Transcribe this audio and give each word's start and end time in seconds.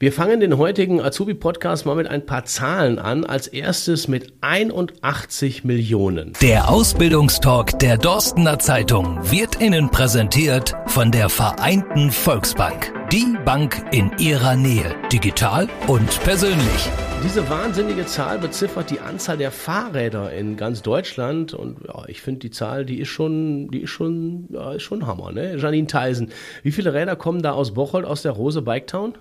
Wir 0.00 0.12
fangen 0.12 0.38
den 0.38 0.58
heutigen 0.58 1.00
Azubi-Podcast 1.00 1.84
mal 1.84 1.96
mit 1.96 2.06
ein 2.06 2.24
paar 2.24 2.44
Zahlen 2.44 3.00
an. 3.00 3.24
Als 3.24 3.48
erstes 3.48 4.06
mit 4.06 4.32
81 4.42 5.64
Millionen. 5.64 6.34
Der 6.40 6.70
Ausbildungstalk 6.70 7.80
der 7.80 7.98
Dorstener 7.98 8.60
Zeitung 8.60 9.18
wird 9.28 9.60
Ihnen 9.60 9.90
präsentiert 9.90 10.76
von 10.86 11.10
der 11.10 11.28
Vereinten 11.28 12.12
Volksbank. 12.12 12.94
Die 13.10 13.36
Bank 13.44 13.86
in 13.90 14.12
Ihrer 14.20 14.54
Nähe. 14.54 14.94
Digital 15.12 15.66
und 15.88 16.22
persönlich. 16.22 16.88
Diese 17.24 17.50
wahnsinnige 17.50 18.06
Zahl 18.06 18.38
beziffert 18.38 18.90
die 18.90 19.00
Anzahl 19.00 19.36
der 19.36 19.50
Fahrräder 19.50 20.32
in 20.32 20.56
ganz 20.56 20.82
Deutschland 20.82 21.54
und 21.54 21.78
ja, 21.88 22.04
ich 22.06 22.22
finde 22.22 22.38
die 22.38 22.50
Zahl, 22.52 22.84
die 22.84 23.00
ist 23.00 23.08
schon, 23.08 23.68
die 23.72 23.80
ist 23.80 23.90
schon, 23.90 24.46
ja, 24.52 24.74
ist 24.74 24.84
schon 24.84 25.08
Hammer, 25.08 25.32
ne? 25.32 25.56
Janine 25.56 25.88
Theisen, 25.88 26.30
wie 26.62 26.70
viele 26.70 26.94
Räder 26.94 27.16
kommen 27.16 27.42
da 27.42 27.50
aus 27.50 27.74
Bocholt, 27.74 28.04
aus 28.04 28.22
der 28.22 28.30
Rose 28.30 28.62
Bike 28.62 28.86
Town? 28.86 29.14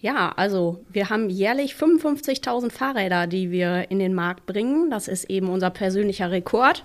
Ja, 0.00 0.32
also 0.36 0.84
wir 0.90 1.10
haben 1.10 1.28
jährlich 1.28 1.74
55.000 1.74 2.70
Fahrräder, 2.70 3.26
die 3.26 3.50
wir 3.50 3.90
in 3.90 3.98
den 3.98 4.14
Markt 4.14 4.46
bringen. 4.46 4.90
Das 4.90 5.08
ist 5.08 5.28
eben 5.28 5.48
unser 5.48 5.70
persönlicher 5.70 6.30
Rekord. 6.30 6.84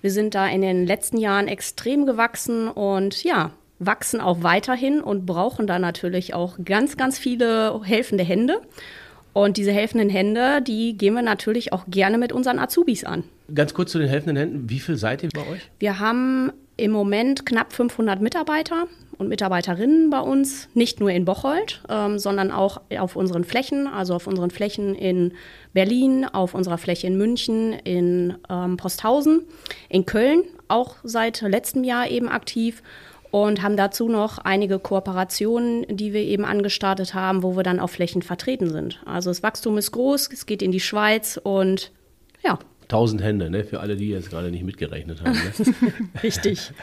Wir 0.00 0.10
sind 0.10 0.34
da 0.34 0.46
in 0.48 0.62
den 0.62 0.86
letzten 0.86 1.18
Jahren 1.18 1.46
extrem 1.46 2.06
gewachsen 2.06 2.68
und 2.68 3.22
ja, 3.22 3.50
wachsen 3.78 4.20
auch 4.20 4.42
weiterhin 4.42 5.02
und 5.02 5.26
brauchen 5.26 5.66
da 5.66 5.78
natürlich 5.78 6.32
auch 6.32 6.56
ganz, 6.64 6.96
ganz 6.96 7.18
viele 7.18 7.80
helfende 7.84 8.24
Hände. 8.24 8.60
Und 9.34 9.56
diese 9.56 9.72
helfenden 9.72 10.08
Hände, 10.08 10.62
die 10.62 10.96
gehen 10.96 11.14
wir 11.14 11.22
natürlich 11.22 11.72
auch 11.72 11.84
gerne 11.88 12.18
mit 12.18 12.32
unseren 12.32 12.58
Azubis 12.58 13.04
an. 13.04 13.24
Ganz 13.52 13.74
kurz 13.74 13.90
zu 13.90 13.98
den 13.98 14.08
helfenden 14.08 14.36
Händen. 14.36 14.70
Wie 14.70 14.78
viel 14.78 14.96
seid 14.96 15.22
ihr 15.22 15.28
bei 15.34 15.46
euch? 15.48 15.68
Wir 15.80 15.98
haben 15.98 16.52
im 16.76 16.90
Moment 16.90 17.46
knapp 17.46 17.72
500 17.72 18.20
Mitarbeiter 18.20 18.86
und 19.18 19.28
Mitarbeiterinnen 19.28 20.10
bei 20.10 20.20
uns, 20.20 20.68
nicht 20.74 21.00
nur 21.00 21.10
in 21.10 21.24
Bocholt, 21.24 21.82
ähm, 21.88 22.18
sondern 22.18 22.50
auch 22.50 22.80
auf 22.98 23.16
unseren 23.16 23.44
Flächen, 23.44 23.86
also 23.86 24.14
auf 24.14 24.26
unseren 24.26 24.50
Flächen 24.50 24.94
in 24.94 25.32
Berlin, 25.72 26.24
auf 26.24 26.54
unserer 26.54 26.78
Fläche 26.78 27.06
in 27.06 27.16
München, 27.16 27.72
in 27.72 28.36
ähm, 28.50 28.76
Posthausen, 28.76 29.44
in 29.88 30.04
Köln, 30.04 30.44
auch 30.68 30.96
seit 31.04 31.42
letztem 31.42 31.84
Jahr 31.84 32.10
eben 32.10 32.28
aktiv 32.28 32.82
und 33.30 33.62
haben 33.62 33.76
dazu 33.76 34.08
noch 34.08 34.38
einige 34.38 34.78
Kooperationen, 34.78 35.84
die 35.88 36.12
wir 36.12 36.22
eben 36.22 36.44
angestartet 36.44 37.14
haben, 37.14 37.42
wo 37.42 37.56
wir 37.56 37.62
dann 37.62 37.80
auf 37.80 37.92
Flächen 37.92 38.22
vertreten 38.22 38.70
sind. 38.70 39.02
Also 39.06 39.30
das 39.30 39.42
Wachstum 39.42 39.78
ist 39.78 39.92
groß, 39.92 40.30
es 40.32 40.46
geht 40.46 40.62
in 40.62 40.72
die 40.72 40.80
Schweiz 40.80 41.38
und 41.42 41.92
ja, 42.44 42.58
Tausend 42.88 43.22
Hände, 43.22 43.50
ne? 43.50 43.64
für 43.64 43.80
alle, 43.80 43.96
die 43.96 44.10
jetzt 44.10 44.30
gerade 44.30 44.50
nicht 44.50 44.64
mitgerechnet 44.64 45.22
haben. 45.22 45.32
Ne? 45.32 45.92
Richtig. 46.22 46.70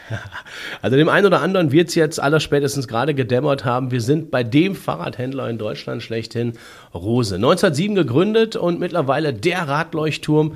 Also 0.82 0.98
dem 0.98 1.10
einen 1.10 1.28
oder 1.28 1.42
anderen 1.42 1.72
wird 1.72 1.90
es 1.90 1.96
jetzt 1.96 2.20
allerspätestens 2.20 2.88
gerade 2.88 3.14
gedämmert 3.14 3.66
haben. 3.66 3.92
Wir 3.92 4.02
sind 4.02 4.32
bei 4.32 4.44
dem 4.44 4.74
Fahrradhändler 4.76 5.50
in 5.50 5.58
Deutschland 5.58 6.02
schlechthin, 6.02 6.54
Rose. 6.94 7.36
1907 7.36 7.96
gegründet 7.96 8.56
und 8.56 8.80
mittlerweile 8.80 9.34
der 9.34 9.68
Radleuchtturm. 9.68 10.56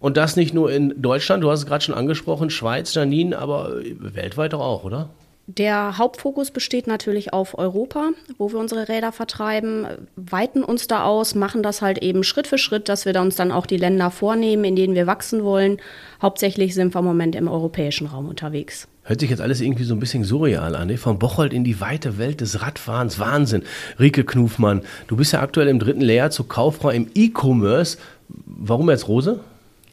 Und 0.00 0.16
das 0.16 0.34
nicht 0.34 0.54
nur 0.54 0.72
in 0.72 1.00
Deutschland, 1.00 1.44
du 1.44 1.50
hast 1.50 1.60
es 1.60 1.66
gerade 1.66 1.84
schon 1.84 1.94
angesprochen, 1.94 2.50
Schweiz, 2.50 2.94
Janine, 2.94 3.38
aber 3.38 3.76
weltweit 3.98 4.54
doch 4.54 4.60
auch, 4.60 4.84
oder? 4.84 5.10
Der 5.58 5.98
Hauptfokus 5.98 6.52
besteht 6.52 6.86
natürlich 6.86 7.32
auf 7.32 7.58
Europa, 7.58 8.10
wo 8.38 8.52
wir 8.52 8.60
unsere 8.60 8.88
Räder 8.88 9.10
vertreiben, 9.10 9.84
weiten 10.14 10.62
uns 10.62 10.86
da 10.86 11.02
aus, 11.02 11.34
machen 11.34 11.64
das 11.64 11.82
halt 11.82 11.98
eben 11.98 12.22
Schritt 12.22 12.46
für 12.46 12.56
Schritt, 12.56 12.88
dass 12.88 13.04
wir 13.04 13.20
uns 13.20 13.34
dann 13.34 13.50
auch 13.50 13.66
die 13.66 13.76
Länder 13.76 14.12
vornehmen, 14.12 14.62
in 14.62 14.76
denen 14.76 14.94
wir 14.94 15.08
wachsen 15.08 15.42
wollen. 15.42 15.78
Hauptsächlich 16.22 16.74
sind 16.74 16.94
wir 16.94 17.00
im 17.00 17.04
Moment 17.04 17.34
im 17.34 17.48
europäischen 17.48 18.06
Raum 18.06 18.28
unterwegs. 18.28 18.86
Hört 19.02 19.18
sich 19.18 19.30
jetzt 19.30 19.40
alles 19.40 19.60
irgendwie 19.60 19.82
so 19.82 19.92
ein 19.92 19.98
bisschen 19.98 20.22
surreal 20.22 20.76
an, 20.76 20.86
ne? 20.86 20.98
Von 20.98 21.18
Bocholt 21.18 21.52
in 21.52 21.64
die 21.64 21.80
weite 21.80 22.16
Welt 22.16 22.40
des 22.40 22.62
Radfahrens. 22.62 23.18
Wahnsinn. 23.18 23.64
Rike 23.98 24.22
Knufmann, 24.22 24.82
du 25.08 25.16
bist 25.16 25.32
ja 25.32 25.40
aktuell 25.40 25.66
im 25.66 25.80
dritten 25.80 26.02
Lehrjahr 26.02 26.30
zur 26.30 26.46
Kauffrau 26.46 26.90
im 26.90 27.08
E-Commerce. 27.12 27.98
Warum 28.28 28.88
jetzt 28.88 29.08
Rose? 29.08 29.40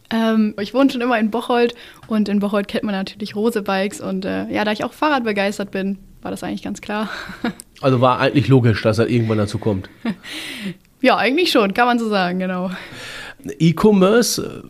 Ähm, 0.10 0.56
ich 0.60 0.74
wohne 0.74 0.90
schon 0.90 1.02
immer 1.02 1.20
in 1.20 1.32
Bocholt 1.32 1.76
und 2.08 2.30
in 2.30 2.40
Bocholt 2.40 2.68
kennt 2.68 2.84
man 2.84 2.96
natürlich 2.96 3.36
Rose-Bikes 3.36 4.02
und 4.02 4.26
äh, 4.26 4.48
ja, 4.50 4.64
da 4.64 4.72
ich 4.72 4.84
auch 4.84 4.94
Fahrrad 4.94 5.24
begeistert 5.24 5.72
bin, 5.72 5.98
war 6.22 6.32
das 6.32 6.44
eigentlich 6.44 6.64
ganz 6.64 6.82
klar. 6.82 7.10
Also 7.80 8.02
war 8.02 8.20
eigentlich 8.20 8.48
logisch, 8.48 8.82
dass 8.82 8.98
er 8.98 9.08
irgendwann 9.08 9.38
dazu 9.38 9.60
kommt. 9.60 9.88
ja, 11.00 11.16
eigentlich 11.16 11.52
schon, 11.52 11.76
kann 11.76 11.86
man 11.86 12.00
so 12.00 12.10
sagen, 12.10 12.40
genau. 12.40 12.72
E-Commerce, 13.60 14.64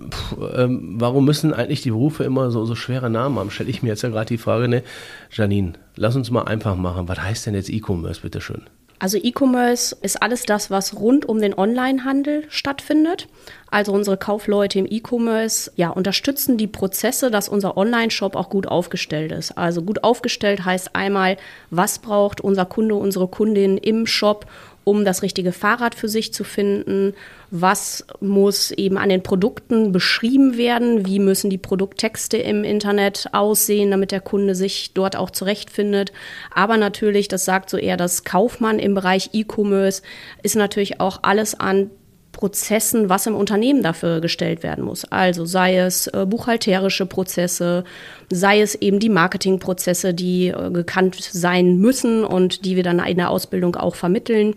ähm, 0.53 0.95
warum 0.99 1.23
müssen 1.23 1.53
eigentlich 1.53 1.81
die 1.81 1.91
Berufe 1.91 2.25
immer 2.25 2.51
so, 2.51 2.65
so 2.65 2.75
schwere 2.75 3.09
Namen 3.09 3.39
haben? 3.39 3.49
Stelle 3.49 3.69
ich 3.69 3.81
mir 3.81 3.89
jetzt 3.89 4.01
ja 4.01 4.09
gerade 4.09 4.27
die 4.27 4.37
Frage, 4.37 4.67
ne? 4.67 4.83
Janine, 5.31 5.71
lass 5.95 6.17
uns 6.17 6.31
mal 6.31 6.43
einfach 6.43 6.75
machen. 6.75 7.07
Was 7.07 7.21
heißt 7.21 7.45
denn 7.45 7.55
jetzt 7.55 7.69
E-Commerce, 7.69 8.19
bitteschön? 8.19 8.63
Also 8.99 9.17
E-Commerce 9.17 9.95
ist 10.01 10.21
alles 10.23 10.43
das, 10.43 10.71
was 10.71 10.95
rund 10.95 11.27
um 11.27 11.39
den 11.39 11.57
Onlinehandel 11.57 12.45
stattfindet. 12.49 13.27
Also 13.69 13.91
unsere 13.91 14.17
Kaufleute 14.17 14.79
im 14.79 14.87
E-Commerce 14.89 15.71
ja, 15.75 15.89
unterstützen 15.89 16.57
die 16.57 16.67
Prozesse, 16.67 17.29
dass 17.29 17.47
unser 17.47 17.77
Online-Shop 17.77 18.35
auch 18.35 18.49
gut 18.49 18.67
aufgestellt 18.67 19.31
ist. 19.31 19.57
Also 19.57 19.83
gut 19.83 20.03
aufgestellt 20.03 20.65
heißt 20.65 20.95
einmal, 20.95 21.37
was 21.69 21.99
braucht 21.99 22.41
unser 22.41 22.65
Kunde, 22.65 22.95
unsere 22.95 23.27
Kundin 23.27 23.77
im 23.77 24.07
Shop, 24.07 24.47
um 24.87 25.03
das 25.03 25.21
richtige 25.21 25.51
Fahrrad 25.51 25.95
für 25.95 26.07
sich 26.07 26.33
zu 26.33 26.45
finden? 26.45 27.13
Was 27.51 28.05
muss 28.21 28.71
eben 28.71 28.97
an 28.97 29.09
den 29.09 29.21
Produkten 29.21 29.91
beschrieben 29.91 30.57
werden? 30.57 31.05
Wie 31.05 31.19
müssen 31.19 31.49
die 31.49 31.57
Produkttexte 31.57 32.37
im 32.37 32.63
Internet 32.63 33.27
aussehen, 33.33 33.91
damit 33.91 34.11
der 34.11 34.21
Kunde 34.21 34.55
sich 34.55 34.93
dort 34.93 35.17
auch 35.17 35.29
zurechtfindet? 35.29 36.13
Aber 36.55 36.77
natürlich, 36.77 37.27
das 37.27 37.43
sagt 37.43 37.69
so 37.69 37.75
eher 37.75 37.97
das 37.97 38.23
Kaufmann 38.23 38.79
im 38.79 38.95
Bereich 38.95 39.31
E-Commerce, 39.33 40.03
ist 40.41 40.55
natürlich 40.55 41.01
auch 41.01 41.19
alles 41.21 41.59
an 41.59 41.91
Prozessen, 42.37 43.09
was 43.09 43.25
im 43.25 43.35
Unternehmen 43.35 43.81
dafür 43.81 44.21
gestellt 44.21 44.61
werden 44.61 44.85
muss. 44.85 45.05
Also 45.05 45.45
sei 45.45 45.79
es 45.79 46.05
äh, 46.05 46.27
buchhalterische 46.27 47.07
Prozesse, 47.07 47.83
sei 48.29 48.61
es 48.61 48.75
eben 48.75 48.99
die 48.99 49.09
Marketingprozesse, 49.09 50.13
die 50.13 50.49
äh, 50.49 50.69
gekannt 50.69 51.17
sein 51.19 51.79
müssen 51.79 52.23
und 52.23 52.63
die 52.63 52.75
wir 52.75 52.83
dann 52.83 52.99
in 52.99 53.17
der 53.17 53.31
Ausbildung 53.31 53.75
auch 53.75 53.95
vermitteln. 53.95 54.53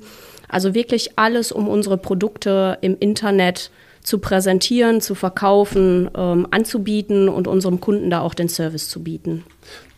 Also 0.47 0.75
wirklich 0.75 1.13
alles, 1.17 1.53
um 1.53 1.69
unsere 1.69 1.97
Produkte 1.97 2.77
im 2.83 2.99
Internet 3.01 3.71
zu 4.03 4.19
präsentieren, 4.19 5.01
zu 5.01 5.15
verkaufen, 5.15 6.11
ähm, 6.15 6.49
anzubieten 6.51 7.31
und 7.31 7.49
unserem 7.49 7.81
Kunden 7.81 8.11
da 8.11 8.21
auch 8.21 8.35
den 8.35 8.51
Service 8.51 8.91
zu 8.91 9.03
bieten. 9.03 9.45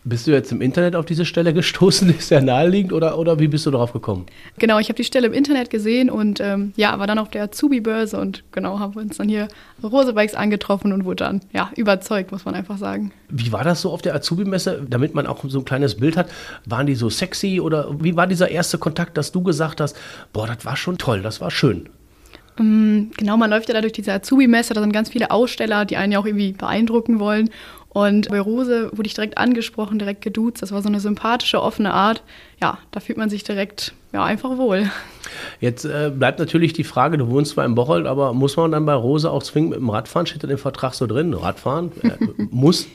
Bist 0.05 0.27
du 0.27 0.33
jetzt 0.33 0.51
im 0.51 0.61
Internet 0.61 0.97
auf 0.97 1.07
diese 1.07 1.25
Stelle 1.25 1.55
gestoßen? 1.55 2.11
Ist 2.19 2.31
ja 2.31 2.41
naheliegend 2.41 2.93
oder, 2.93 3.19
oder 3.19 3.39
wie 3.39 3.47
bist 3.47 3.67
du 3.67 3.71
darauf 3.71 3.93
gekommen? 3.93 4.27
Genau, 4.59 4.81
ich 4.81 4.89
habe 4.89 4.97
die 4.97 5.05
Stelle 5.05 5.29
im 5.29 5.33
Internet 5.33 5.71
gesehen 5.71 6.11
und 6.11 6.41
ähm, 6.41 6.73
ja, 6.75 6.99
war 6.99 7.07
dann 7.07 7.21
auf 7.21 7.31
der 7.31 7.45
Azubi-Börse 7.45 8.19
und 8.21 8.43
genau, 8.51 8.81
haben 8.81 8.97
wir 8.97 9.03
uns 9.03 9.19
dann 9.19 9.29
hier 9.29 9.47
Rosebikes 9.81 10.35
angetroffen 10.35 10.93
und 10.93 11.05
wurde 11.05 11.25
dann 11.25 11.41
ja 11.53 11.71
überzeugt, 11.77 12.33
muss 12.33 12.45
man 12.45 12.57
einfach 12.57 12.79
sagen. 12.79 13.12
Wie 13.29 13.53
war 13.53 13.62
das 13.62 13.81
so 13.81 13.91
auf 13.91 14.03
der 14.03 14.17
Azubi-Messe, 14.17 14.85
damit 14.91 15.15
man 15.15 15.29
auch 15.29 15.45
so 15.47 15.61
ein 15.61 15.65
kleines 15.65 15.97
Bild 15.97 16.17
hat? 16.17 16.29
Waren 16.67 16.87
die 16.87 16.97
so 16.97 17.09
sexy 17.09 17.61
oder 17.61 17.89
wie 18.01 18.17
war 18.17 18.27
dieser 18.27 18.51
erste 18.51 18.79
Kontakt, 18.79 19.17
dass 19.17 19.31
du 19.31 19.43
gesagt 19.43 19.81
hast, 19.81 19.97
boah, 20.33 20.49
das 20.49 20.65
war 20.65 20.77
schon 20.77 20.99
toll, 20.99 21.23
das 21.23 21.41
war 21.41 21.53
schön? 21.53 21.89
Ähm, 22.59 23.11
genau, 23.17 23.37
man 23.37 23.51
läuft 23.51 23.69
ja 23.69 23.75
da 23.75 23.81
durch 23.81 23.93
diese 23.93 24.12
Azubi-Messe, 24.12 24.75
da 24.75 24.81
sind 24.81 24.93
ganz 24.93 25.11
viele 25.11 25.31
Aussteller, 25.31 25.85
die 25.85 25.97
einen 25.97 26.12
ja 26.12 26.19
auch 26.19 26.27
irgendwie 26.27 26.53
beeindrucken 26.53 27.19
wollen. 27.19 27.51
Und 27.93 28.31
bei 28.31 28.41
Rose 28.41 28.91
wurde 28.93 29.07
ich 29.07 29.15
direkt 29.15 29.37
angesprochen, 29.37 29.99
direkt 29.99 30.23
geduzt. 30.23 30.63
Das 30.63 30.73
war 30.73 30.81
so 30.81 30.89
eine 30.89 30.99
sympathische, 30.99 31.63
offene 31.63 31.93
Art. 31.93 32.23
Ja, 32.61 32.79
da 32.91 33.01
fühlt 33.01 33.19
man 33.19 33.29
sich 33.29 33.45
direkt 33.45 33.93
ja, 34.15 34.25
einfach 34.25 34.57
wohl. 34.57 34.91
Jetzt 35.61 35.85
äh, 35.85 36.11
bleibt 36.15 36.39
natürlich 36.39 36.73
die 36.73 36.85
Frage, 36.85 37.19
du 37.19 37.29
wohnst 37.29 37.53
zwar 37.53 37.67
in 37.67 37.75
Bocholt, 37.75 38.07
aber 38.07 38.33
muss 38.33 38.57
man 38.57 38.73
dann 38.73 38.87
bei 38.87 38.95
Rose 38.95 39.31
auch 39.31 39.43
zwingend 39.43 39.71
mit 39.71 39.81
dem 39.81 39.91
Radfahren? 39.91 40.27
Steht 40.27 40.43
da 40.43 40.49
im 40.49 40.57
Vertrag 40.57 40.95
so 40.95 41.07
drin? 41.07 41.35
Radfahren? 41.35 41.93
Äh, 42.03 42.17
muss? 42.51 42.87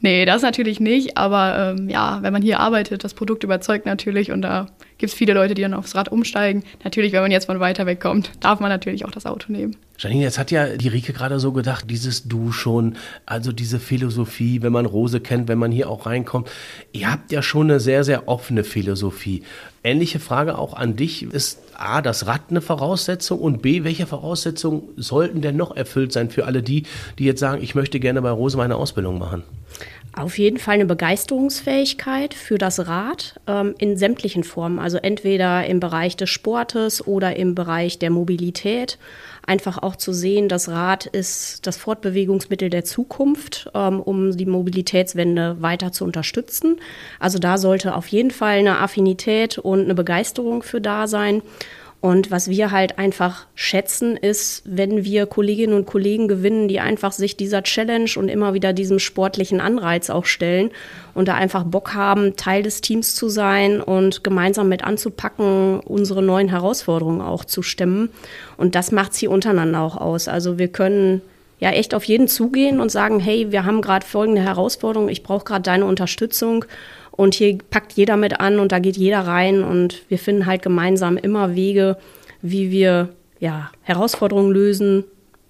Nee, 0.00 0.26
das 0.26 0.42
natürlich 0.42 0.80
nicht, 0.80 1.16
aber 1.16 1.74
ähm, 1.78 1.88
ja, 1.88 2.18
wenn 2.22 2.32
man 2.32 2.42
hier 2.42 2.60
arbeitet, 2.60 3.04
das 3.04 3.14
Produkt 3.14 3.44
überzeugt 3.44 3.86
natürlich 3.86 4.32
und 4.32 4.42
da 4.42 4.66
gibt 5.00 5.12
es 5.12 5.18
viele 5.18 5.32
Leute, 5.32 5.54
die 5.54 5.62
dann 5.62 5.74
aufs 5.74 5.94
Rad 5.94 6.10
umsteigen. 6.10 6.62
Natürlich, 6.84 7.12
wenn 7.12 7.22
man 7.22 7.30
jetzt 7.30 7.46
von 7.46 7.58
weiter 7.58 7.86
weg 7.86 8.00
kommt, 8.00 8.30
darf 8.40 8.60
man 8.60 8.68
natürlich 8.68 9.04
auch 9.04 9.10
das 9.10 9.26
Auto 9.26 9.50
nehmen. 9.50 9.76
Janine, 9.98 10.22
jetzt 10.22 10.38
hat 10.38 10.50
ja 10.50 10.76
die 10.76 10.88
Rike 10.88 11.12
gerade 11.12 11.40
so 11.40 11.52
gedacht, 11.52 11.90
dieses 11.90 12.26
Du 12.26 12.52
schon, 12.52 12.96
also 13.26 13.52
diese 13.52 13.78
Philosophie, 13.78 14.62
wenn 14.62 14.72
man 14.72 14.86
Rose 14.86 15.20
kennt, 15.20 15.48
wenn 15.48 15.58
man 15.58 15.72
hier 15.72 15.90
auch 15.90 16.06
reinkommt. 16.06 16.50
Ihr 16.92 17.10
habt 17.10 17.32
ja 17.32 17.42
schon 17.42 17.70
eine 17.70 17.80
sehr, 17.80 18.04
sehr 18.04 18.28
offene 18.28 18.64
Philosophie. 18.64 19.42
Ähnliche 19.82 20.18
Frage 20.18 20.56
auch 20.56 20.74
an 20.74 20.96
dich. 20.96 21.22
Ist 21.24 21.58
A, 21.74 22.00
das 22.00 22.26
Rad 22.26 22.42
eine 22.50 22.60
Voraussetzung 22.60 23.40
und 23.40 23.62
B, 23.62 23.84
welche 23.84 24.06
Voraussetzungen 24.06 24.82
sollten 24.96 25.40
denn 25.40 25.56
noch 25.56 25.76
erfüllt 25.76 26.12
sein 26.12 26.30
für 26.30 26.46
alle 26.46 26.62
die, 26.62 26.84
die 27.18 27.24
jetzt 27.24 27.40
sagen, 27.40 27.62
ich 27.62 27.74
möchte 27.74 28.00
gerne 28.00 28.22
bei 28.22 28.30
Rose 28.30 28.56
meine 28.56 28.76
Ausbildung 28.76 29.18
machen? 29.18 29.42
Auf 30.12 30.38
jeden 30.38 30.58
Fall 30.58 30.74
eine 30.74 30.86
Begeisterungsfähigkeit 30.86 32.34
für 32.34 32.58
das 32.58 32.88
Rad 32.88 33.40
ähm, 33.46 33.74
in 33.78 33.96
sämtlichen 33.96 34.42
Formen, 34.42 34.80
also 34.80 34.98
entweder 34.98 35.64
im 35.66 35.78
Bereich 35.78 36.16
des 36.16 36.28
Sportes 36.30 37.06
oder 37.06 37.36
im 37.36 37.54
Bereich 37.54 38.00
der 38.00 38.10
Mobilität. 38.10 38.98
Einfach 39.46 39.78
auch 39.78 39.94
zu 39.94 40.12
sehen, 40.12 40.48
das 40.48 40.68
Rad 40.68 41.06
ist 41.06 41.64
das 41.66 41.76
Fortbewegungsmittel 41.76 42.70
der 42.70 42.84
Zukunft, 42.84 43.70
ähm, 43.72 44.00
um 44.00 44.36
die 44.36 44.46
Mobilitätswende 44.46 45.56
weiter 45.60 45.92
zu 45.92 46.04
unterstützen. 46.04 46.80
Also 47.20 47.38
da 47.38 47.56
sollte 47.56 47.94
auf 47.94 48.08
jeden 48.08 48.32
Fall 48.32 48.58
eine 48.58 48.78
Affinität 48.78 49.58
und 49.58 49.84
eine 49.84 49.94
Begeisterung 49.94 50.64
für 50.64 50.80
da 50.80 51.06
sein. 51.06 51.40
Und 52.00 52.30
was 52.30 52.48
wir 52.48 52.70
halt 52.70 52.98
einfach 52.98 53.46
schätzen, 53.54 54.16
ist, 54.16 54.62
wenn 54.64 55.04
wir 55.04 55.26
Kolleginnen 55.26 55.74
und 55.74 55.84
Kollegen 55.84 56.28
gewinnen, 56.28 56.66
die 56.66 56.80
einfach 56.80 57.12
sich 57.12 57.36
dieser 57.36 57.62
Challenge 57.62 58.10
und 58.16 58.30
immer 58.30 58.54
wieder 58.54 58.72
diesem 58.72 58.98
sportlichen 58.98 59.60
Anreiz 59.60 60.08
auch 60.08 60.24
stellen 60.24 60.70
und 61.14 61.28
da 61.28 61.34
einfach 61.34 61.64
Bock 61.64 61.92
haben, 61.92 62.36
Teil 62.36 62.62
des 62.62 62.80
Teams 62.80 63.14
zu 63.14 63.28
sein 63.28 63.82
und 63.82 64.24
gemeinsam 64.24 64.70
mit 64.70 64.82
anzupacken, 64.82 65.80
unsere 65.80 66.22
neuen 66.22 66.48
Herausforderungen 66.48 67.20
auch 67.20 67.44
zu 67.44 67.60
stemmen. 67.62 68.08
Und 68.56 68.74
das 68.74 68.92
macht 68.92 69.12
sie 69.12 69.28
untereinander 69.28 69.82
auch 69.82 69.98
aus. 69.98 70.26
Also 70.26 70.58
wir 70.58 70.68
können 70.68 71.20
ja 71.58 71.70
echt 71.72 71.94
auf 71.94 72.04
jeden 72.04 72.28
zugehen 72.28 72.80
und 72.80 72.90
sagen, 72.90 73.20
hey, 73.20 73.52
wir 73.52 73.66
haben 73.66 73.82
gerade 73.82 74.06
folgende 74.06 74.40
Herausforderung, 74.40 75.10
ich 75.10 75.22
brauche 75.22 75.44
gerade 75.44 75.62
deine 75.62 75.84
Unterstützung. 75.84 76.64
Und 77.12 77.34
hier 77.34 77.58
packt 77.70 77.92
jeder 77.92 78.16
mit 78.16 78.40
an 78.40 78.58
und 78.58 78.72
da 78.72 78.78
geht 78.78 78.96
jeder 78.96 79.26
rein 79.26 79.62
und 79.62 80.02
wir 80.08 80.18
finden 80.18 80.46
halt 80.46 80.62
gemeinsam 80.62 81.16
immer 81.16 81.54
Wege, 81.54 81.96
wie 82.42 82.70
wir 82.70 83.10
ja, 83.40 83.70
Herausforderungen 83.82 84.52
lösen 84.52 85.04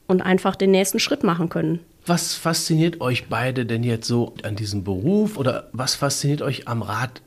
und 0.07 0.23
einfach 0.23 0.57
den 0.57 0.71
nächsten 0.71 0.99
Schritt 0.99 1.23
machen 1.23 1.49
können. 1.49 1.81
Was 2.07 2.35
fasziniert 2.35 3.01
euch 3.01 3.29
beide 3.29 3.67
denn 3.67 3.85
jetzt 3.85 4.09
so 4.09 4.35
an 4.43 4.57
diesem 4.57 4.85
Beruf 4.85 5.37
oder 5.37 5.69
was 5.73 5.95
fasziniert 5.95 6.43
euch 6.43 6.67
am 6.67 6.83
Rad 6.83 7.21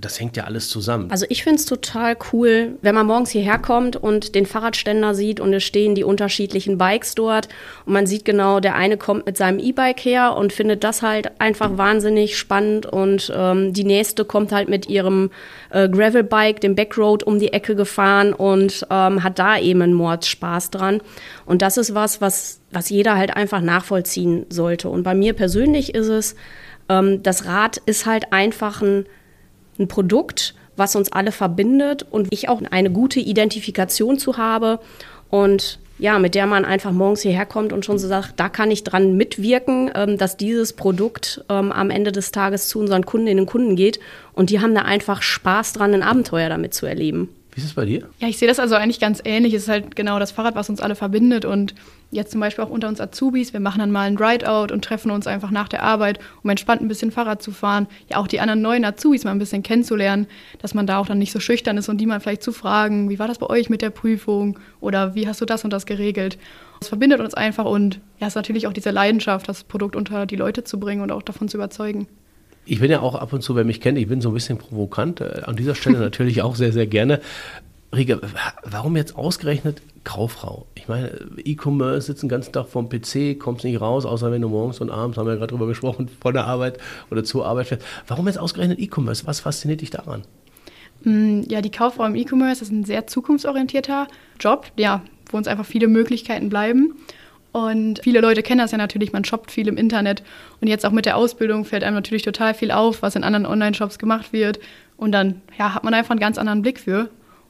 das 0.00 0.18
hängt 0.18 0.36
ja 0.36 0.44
alles 0.44 0.68
zusammen. 0.68 1.10
Also 1.10 1.26
ich 1.28 1.42
finde 1.42 1.58
es 1.58 1.66
total 1.66 2.16
cool, 2.32 2.78
wenn 2.82 2.94
man 2.94 3.06
morgens 3.06 3.30
hierher 3.30 3.58
kommt 3.58 3.96
und 3.96 4.34
den 4.34 4.46
Fahrradständer 4.46 5.14
sieht 5.14 5.40
und 5.40 5.52
es 5.52 5.64
stehen 5.64 5.94
die 5.94 6.04
unterschiedlichen 6.04 6.78
Bikes 6.78 7.14
dort 7.14 7.48
und 7.86 7.92
man 7.92 8.06
sieht 8.06 8.24
genau, 8.24 8.60
der 8.60 8.74
eine 8.74 8.96
kommt 8.96 9.26
mit 9.26 9.36
seinem 9.36 9.58
E-Bike 9.58 10.00
her 10.04 10.36
und 10.36 10.52
findet 10.52 10.84
das 10.84 11.02
halt 11.02 11.40
einfach 11.40 11.76
wahnsinnig 11.76 12.38
spannend 12.38 12.86
und 12.86 13.32
ähm, 13.34 13.72
die 13.72 13.84
nächste 13.84 14.24
kommt 14.24 14.52
halt 14.52 14.68
mit 14.68 14.88
ihrem 14.88 15.30
äh, 15.70 15.88
Gravelbike, 15.88 16.60
dem 16.60 16.74
Backroad 16.74 17.22
um 17.22 17.38
die 17.38 17.52
Ecke 17.52 17.74
gefahren 17.74 18.32
und 18.32 18.86
ähm, 18.90 19.22
hat 19.22 19.38
da 19.38 19.58
eben 19.58 19.82
einen 19.82 19.94
Mordspaß 19.94 20.70
dran. 20.70 21.00
Und 21.46 21.62
das 21.62 21.76
ist 21.76 21.94
was, 21.94 22.20
was, 22.20 22.60
was 22.70 22.90
jeder 22.90 23.16
halt 23.16 23.36
einfach 23.36 23.60
nachvollziehen 23.60 24.46
sollte. 24.48 24.88
Und 24.88 25.02
bei 25.02 25.14
mir 25.14 25.32
persönlich 25.32 25.94
ist 25.94 26.08
es, 26.08 26.34
ähm, 26.88 27.22
das 27.22 27.46
Rad 27.46 27.78
ist 27.86 28.06
halt 28.06 28.32
einfach 28.32 28.82
ein 28.82 29.06
ein 29.80 29.88
Produkt, 29.88 30.54
was 30.76 30.94
uns 30.94 31.10
alle 31.10 31.32
verbindet 31.32 32.06
und 32.08 32.28
ich 32.30 32.48
auch 32.48 32.62
eine 32.70 32.90
gute 32.90 33.20
Identifikation 33.20 34.18
zu 34.18 34.36
habe 34.36 34.78
und 35.30 35.78
ja, 35.98 36.18
mit 36.18 36.34
der 36.34 36.46
man 36.46 36.64
einfach 36.64 36.92
morgens 36.92 37.20
hierher 37.20 37.44
kommt 37.44 37.72
und 37.72 37.84
schon 37.84 37.98
so 37.98 38.08
sagt, 38.08 38.40
da 38.40 38.48
kann 38.48 38.70
ich 38.70 38.84
dran 38.84 39.16
mitwirken, 39.16 39.90
ähm, 39.94 40.16
dass 40.16 40.38
dieses 40.38 40.72
Produkt 40.72 41.44
ähm, 41.50 41.70
am 41.72 41.90
Ende 41.90 42.10
des 42.10 42.32
Tages 42.32 42.68
zu 42.68 42.78
unseren 42.78 43.04
Kundinnen 43.04 43.40
und 43.40 43.46
Kunden 43.50 43.76
geht. 43.76 44.00
Und 44.32 44.48
die 44.48 44.60
haben 44.60 44.74
da 44.74 44.82
einfach 44.82 45.20
Spaß 45.20 45.74
dran, 45.74 45.92
ein 45.92 46.02
Abenteuer 46.02 46.48
damit 46.48 46.72
zu 46.72 46.86
erleben. 46.86 47.28
Wie 47.52 47.60
ist 47.60 47.66
es 47.66 47.74
bei 47.74 47.84
dir? 47.84 48.08
Ja, 48.20 48.28
ich 48.28 48.38
sehe 48.38 48.46
das 48.46 48.60
also 48.60 48.76
eigentlich 48.76 49.00
ganz 49.00 49.20
ähnlich. 49.24 49.54
Es 49.54 49.64
ist 49.64 49.68
halt 49.68 49.96
genau 49.96 50.18
das 50.18 50.30
Fahrrad, 50.30 50.54
was 50.54 50.70
uns 50.70 50.80
alle 50.80 50.94
verbindet. 50.94 51.44
Und 51.44 51.74
jetzt 52.12 52.30
zum 52.30 52.40
Beispiel 52.40 52.64
auch 52.64 52.70
unter 52.70 52.88
uns 52.88 53.00
Azubis. 53.00 53.52
Wir 53.52 53.60
machen 53.60 53.80
dann 53.80 53.90
mal 53.90 54.06
ein 54.06 54.16
Ride-Out 54.16 54.70
und 54.70 54.84
treffen 54.84 55.10
uns 55.10 55.26
einfach 55.26 55.50
nach 55.50 55.68
der 55.68 55.82
Arbeit, 55.82 56.20
um 56.42 56.50
entspannt 56.50 56.80
ein 56.80 56.88
bisschen 56.88 57.10
Fahrrad 57.10 57.42
zu 57.42 57.50
fahren. 57.50 57.88
Ja, 58.08 58.18
auch 58.18 58.28
die 58.28 58.40
anderen 58.40 58.62
neuen 58.62 58.84
Azubis 58.84 59.24
mal 59.24 59.32
ein 59.32 59.38
bisschen 59.38 59.62
kennenzulernen, 59.62 60.26
dass 60.60 60.74
man 60.74 60.86
da 60.86 60.98
auch 60.98 61.06
dann 61.06 61.18
nicht 61.18 61.32
so 61.32 61.40
schüchtern 61.40 61.76
ist 61.76 61.88
und 61.88 61.98
die 61.98 62.06
mal 62.06 62.20
vielleicht 62.20 62.42
zu 62.42 62.52
fragen, 62.52 63.10
wie 63.10 63.18
war 63.18 63.28
das 63.28 63.38
bei 63.38 63.46
euch 63.46 63.68
mit 63.68 63.82
der 63.82 63.90
Prüfung 63.90 64.58
oder 64.80 65.14
wie 65.14 65.26
hast 65.26 65.40
du 65.40 65.44
das 65.44 65.64
und 65.64 65.72
das 65.72 65.86
geregelt. 65.86 66.38
Das 66.78 66.88
verbindet 66.88 67.20
uns 67.20 67.34
einfach 67.34 67.64
und 67.64 67.96
ja, 68.20 68.26
es 68.26 68.28
ist 68.28 68.36
natürlich 68.36 68.66
auch 68.66 68.72
diese 68.72 68.90
Leidenschaft, 68.90 69.48
das 69.48 69.64
Produkt 69.64 69.96
unter 69.96 70.24
die 70.26 70.36
Leute 70.36 70.64
zu 70.64 70.78
bringen 70.78 71.02
und 71.02 71.12
auch 71.12 71.22
davon 71.22 71.48
zu 71.48 71.56
überzeugen. 71.56 72.06
Ich 72.70 72.78
bin 72.78 72.88
ja 72.88 73.00
auch 73.00 73.16
ab 73.16 73.32
und 73.32 73.42
zu, 73.42 73.56
wer 73.56 73.64
mich 73.64 73.80
kennt, 73.80 73.98
ich 73.98 74.06
bin 74.06 74.20
so 74.20 74.28
ein 74.28 74.34
bisschen 74.34 74.56
provokant. 74.56 75.20
Äh, 75.20 75.42
an 75.44 75.56
dieser 75.56 75.74
Stelle 75.74 75.98
natürlich 76.08 76.40
auch 76.42 76.54
sehr, 76.54 76.72
sehr 76.72 76.86
gerne. 76.86 77.20
Rieke, 77.92 78.20
warum 78.62 78.96
jetzt 78.96 79.16
ausgerechnet 79.16 79.82
Kauffrau? 80.04 80.66
Ich 80.76 80.86
meine, 80.86 81.10
E-Commerce 81.36 82.06
sitzt 82.06 82.22
den 82.22 82.28
ganzen 82.28 82.52
Tag 82.52 82.68
vorm 82.68 82.88
PC, 82.88 83.40
kommst 83.40 83.64
nicht 83.64 83.80
raus, 83.80 84.06
außer 84.06 84.30
wenn 84.30 84.40
du 84.40 84.48
morgens 84.48 84.80
und 84.80 84.88
abends, 84.88 85.18
haben 85.18 85.26
wir 85.26 85.32
ja 85.32 85.38
gerade 85.38 85.50
drüber 85.50 85.66
gesprochen, 85.66 86.08
von 86.20 86.32
der 86.32 86.46
Arbeit 86.46 86.78
oder 87.10 87.24
zur 87.24 87.44
Arbeit 87.44 87.66
fährst. 87.66 87.84
Warum 88.06 88.28
jetzt 88.28 88.38
ausgerechnet 88.38 88.78
E-Commerce? 88.78 89.26
Was 89.26 89.40
fasziniert 89.40 89.80
dich 89.80 89.90
daran? 89.90 90.22
Mm, 91.02 91.40
ja, 91.48 91.62
die 91.62 91.72
Kauffrau 91.72 92.04
im 92.04 92.14
E-Commerce 92.14 92.62
ist 92.62 92.70
ein 92.70 92.84
sehr 92.84 93.08
zukunftsorientierter 93.08 94.06
Job, 94.38 94.70
ja, 94.76 95.02
wo 95.28 95.38
uns 95.38 95.48
einfach 95.48 95.66
viele 95.66 95.88
Möglichkeiten 95.88 96.50
bleiben. 96.50 96.94
Und 97.52 98.00
viele 98.02 98.20
Leute 98.20 98.42
kennen 98.42 98.60
das 98.60 98.70
ja 98.70 98.78
natürlich, 98.78 99.12
man 99.12 99.24
shoppt 99.24 99.50
viel 99.50 99.66
im 99.68 99.76
Internet. 99.76 100.22
Und 100.60 100.68
jetzt 100.68 100.86
auch 100.86 100.92
mit 100.92 101.06
der 101.06 101.16
Ausbildung 101.16 101.64
fällt 101.64 101.82
einem 101.82 101.96
natürlich 101.96 102.22
total 102.22 102.54
viel 102.54 102.70
auf, 102.70 103.02
was 103.02 103.16
in 103.16 103.24
anderen 103.24 103.46
Online-Shops 103.46 103.98
gemacht 103.98 104.32
wird. 104.32 104.60
Und 104.96 105.12
dann 105.12 105.42
ja, 105.58 105.74
hat 105.74 105.82
man 105.82 105.94
einfach 105.94 106.10
einen 106.10 106.20
ganz 106.20 106.38
anderen 106.38 106.62
Blick 106.62 106.78
für. 106.78 107.08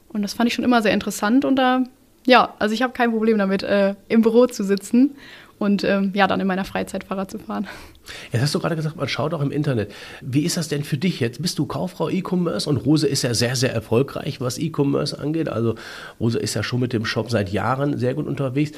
Und 0.09 0.23
das 0.23 0.33
fand 0.33 0.47
ich 0.47 0.53
schon 0.53 0.65
immer 0.65 0.81
sehr 0.81 0.93
interessant. 0.93 1.45
Und 1.45 1.55
da, 1.55 1.83
ja, 2.25 2.53
also 2.57 2.73
ich 2.73 2.81
habe 2.81 2.93
kein 2.93 3.11
Problem 3.11 3.37
damit, 3.37 3.63
äh, 3.63 3.95
im 4.07 4.21
Büro 4.21 4.47
zu 4.47 4.63
sitzen 4.63 5.15
und 5.61 5.83
ähm, 5.83 6.11
ja, 6.15 6.25
dann 6.25 6.39
in 6.39 6.47
meiner 6.47 6.65
Freizeit 6.65 7.03
Fahrrad 7.03 7.29
zu 7.29 7.37
fahren. 7.37 7.67
Jetzt 8.31 8.41
hast 8.41 8.55
du 8.55 8.59
gerade 8.59 8.75
gesagt, 8.75 8.97
man 8.97 9.07
schaut 9.07 9.33
auch 9.33 9.41
im 9.41 9.51
Internet. 9.51 9.93
Wie 10.21 10.41
ist 10.41 10.57
das 10.57 10.67
denn 10.67 10.83
für 10.83 10.97
dich 10.97 11.19
jetzt? 11.19 11.39
Bist 11.41 11.59
du 11.59 11.67
Kauffrau 11.67 12.09
E-Commerce 12.09 12.67
und 12.67 12.77
Rose 12.77 13.07
ist 13.07 13.21
ja 13.21 13.35
sehr, 13.35 13.55
sehr 13.55 13.71
erfolgreich, 13.71 14.41
was 14.41 14.57
E-Commerce 14.57 15.17
angeht. 15.17 15.49
Also 15.49 15.75
Rose 16.19 16.39
ist 16.39 16.55
ja 16.55 16.63
schon 16.63 16.79
mit 16.79 16.93
dem 16.93 17.05
Shop 17.05 17.29
seit 17.29 17.51
Jahren 17.51 17.97
sehr 17.99 18.15
gut 18.15 18.25
unterwegs 18.25 18.71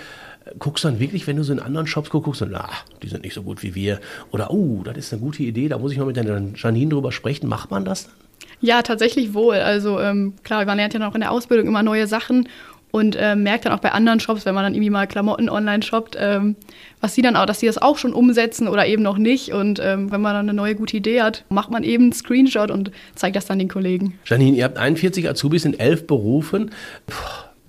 guckst 0.60 0.84
du 0.84 0.90
dann 0.90 1.00
wirklich, 1.00 1.26
wenn 1.26 1.38
du 1.38 1.44
so 1.44 1.54
in 1.54 1.60
anderen 1.60 1.88
Shops 1.88 2.10
guckst, 2.10 2.26
guckst 2.26 2.42
du, 2.42 2.46
na, 2.46 2.68
die 3.02 3.08
sind 3.08 3.24
nicht 3.24 3.34
so 3.34 3.44
gut 3.44 3.64
wie 3.64 3.76
wir. 3.76 4.02
Oder, 4.32 4.52
oh, 4.52 4.82
das 4.84 4.98
ist 4.98 5.14
eine 5.14 5.22
gute 5.22 5.42
Idee, 5.42 5.70
da 5.70 5.78
muss 5.78 5.94
ich 5.94 5.98
mal 5.98 6.04
mit 6.04 6.18
der 6.18 6.42
Janine 6.58 6.90
drüber 6.90 7.14
sprechen. 7.14 7.48
Macht 7.48 7.72
man 7.72 7.86
das 7.86 8.08
dann? 8.08 8.14
Ja, 8.64 8.82
tatsächlich 8.82 9.34
wohl. 9.34 9.56
Also 9.56 10.00
ähm, 10.00 10.36
klar, 10.44 10.66
man 10.66 10.78
lernt 10.78 10.94
ja 10.94 11.00
noch 11.00 11.16
in 11.16 11.22
der 11.22 11.32
Ausbildung 11.32 11.68
immer 11.68 11.84
neue 11.84 12.08
Sachen 12.08 12.48
und 12.96 13.16
äh, 13.16 13.36
merkt 13.36 13.66
dann 13.66 13.74
auch 13.74 13.80
bei 13.80 13.92
anderen 13.92 14.20
Shops, 14.20 14.46
wenn 14.46 14.54
man 14.54 14.64
dann 14.64 14.76
irgendwie 14.76 14.92
mal 14.92 15.08
Klamotten 15.08 15.50
online 15.50 15.82
shoppt, 15.82 16.16
ähm, 16.20 16.56
was 17.02 17.16
sie 17.16 17.24
dann 17.24 17.36
auch, 17.36 17.48
dass 17.48 17.60
sie 17.60 17.66
das 17.66 17.80
auch 17.80 17.98
schon 17.98 18.14
umsetzen 18.14 18.68
oder 18.68 18.86
eben 18.86 19.02
noch 19.02 19.18
nicht. 19.18 19.52
Und 19.52 19.80
ähm, 19.84 20.12
wenn 20.12 20.22
man 20.22 20.36
dann 20.36 20.48
eine 20.48 20.54
neue 20.54 20.76
gute 20.76 20.98
Idee 20.98 21.24
hat, 21.24 21.44
macht 21.50 21.72
man 21.72 21.84
eben 21.84 22.04
einen 22.04 22.14
Screenshot 22.14 22.70
und 22.70 22.92
zeigt 23.16 23.36
das 23.36 23.46
dann 23.48 23.58
den 23.58 23.68
Kollegen. 23.68 24.20
Janine, 24.26 24.56
ihr 24.56 24.64
habt 24.64 24.78
41 24.78 25.28
Azubis 25.28 25.66
in 25.66 25.78
elf 25.78 26.06
Berufen. 26.06 26.70
Puh 27.08 27.16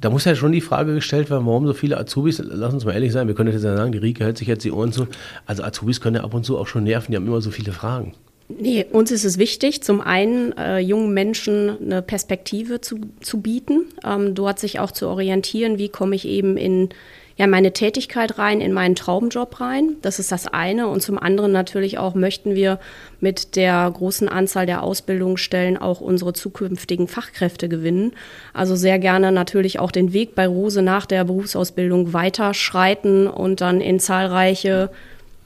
da 0.00 0.10
muss 0.10 0.26
ja 0.26 0.34
schon 0.34 0.52
die 0.52 0.60
Frage 0.60 0.92
gestellt 0.92 1.30
werden, 1.30 1.46
warum 1.46 1.66
so 1.66 1.72
viele 1.72 1.96
Azubis, 1.96 2.38
lass 2.44 2.74
uns 2.74 2.84
mal 2.84 2.92
ehrlich 2.92 3.10
sein, 3.10 3.26
wir 3.26 3.34
können 3.34 3.50
jetzt 3.50 3.64
ja 3.64 3.74
sagen, 3.74 3.90
die 3.90 3.96
Rike 3.96 4.22
hält 4.22 4.36
sich 4.36 4.46
jetzt 4.46 4.62
die 4.62 4.70
Ohren 4.70 4.92
zu. 4.92 5.08
Also 5.46 5.62
Azubis 5.62 6.02
können 6.02 6.16
ja 6.16 6.24
ab 6.24 6.34
und 6.34 6.44
zu 6.44 6.58
auch 6.58 6.66
schon 6.66 6.84
nerven, 6.84 7.10
die 7.10 7.16
haben 7.16 7.26
immer 7.26 7.40
so 7.40 7.50
viele 7.50 7.72
Fragen. 7.72 8.12
Nee, 8.48 8.84
uns 8.90 9.10
ist 9.10 9.24
es 9.24 9.38
wichtig, 9.38 9.82
zum 9.82 10.02
einen 10.02 10.52
äh, 10.52 10.78
jungen 10.78 11.14
Menschen 11.14 11.78
eine 11.80 12.02
Perspektive 12.02 12.80
zu, 12.80 13.00
zu 13.20 13.40
bieten, 13.40 13.86
ähm, 14.04 14.34
dort 14.34 14.58
sich 14.58 14.80
auch 14.80 14.90
zu 14.90 15.08
orientieren, 15.08 15.78
wie 15.78 15.88
komme 15.88 16.14
ich 16.14 16.26
eben 16.26 16.58
in 16.58 16.90
ja, 17.36 17.46
meine 17.46 17.72
Tätigkeit 17.72 18.38
rein, 18.38 18.60
in 18.60 18.72
meinen 18.72 18.94
Traumjob 18.94 19.60
rein. 19.60 19.96
Das 20.02 20.18
ist 20.18 20.30
das 20.30 20.46
eine. 20.46 20.86
Und 20.88 21.02
zum 21.02 21.18
anderen 21.18 21.52
natürlich 21.52 21.98
auch 21.98 22.14
möchten 22.14 22.54
wir 22.54 22.78
mit 23.18 23.56
der 23.56 23.90
großen 23.92 24.28
Anzahl 24.28 24.66
der 24.66 24.82
Ausbildungsstellen 24.82 25.76
auch 25.76 26.00
unsere 26.00 26.32
zukünftigen 26.32 27.08
Fachkräfte 27.08 27.68
gewinnen. 27.68 28.12
Also 28.52 28.76
sehr 28.76 28.98
gerne 28.98 29.32
natürlich 29.32 29.80
auch 29.80 29.90
den 29.90 30.12
Weg 30.12 30.34
bei 30.34 30.46
Rose 30.46 30.82
nach 30.82 31.06
der 31.06 31.24
Berufsausbildung 31.24 32.12
weiterschreiten 32.12 33.26
und 33.26 33.60
dann 33.60 33.80
in 33.80 33.98
zahlreiche 33.98 34.90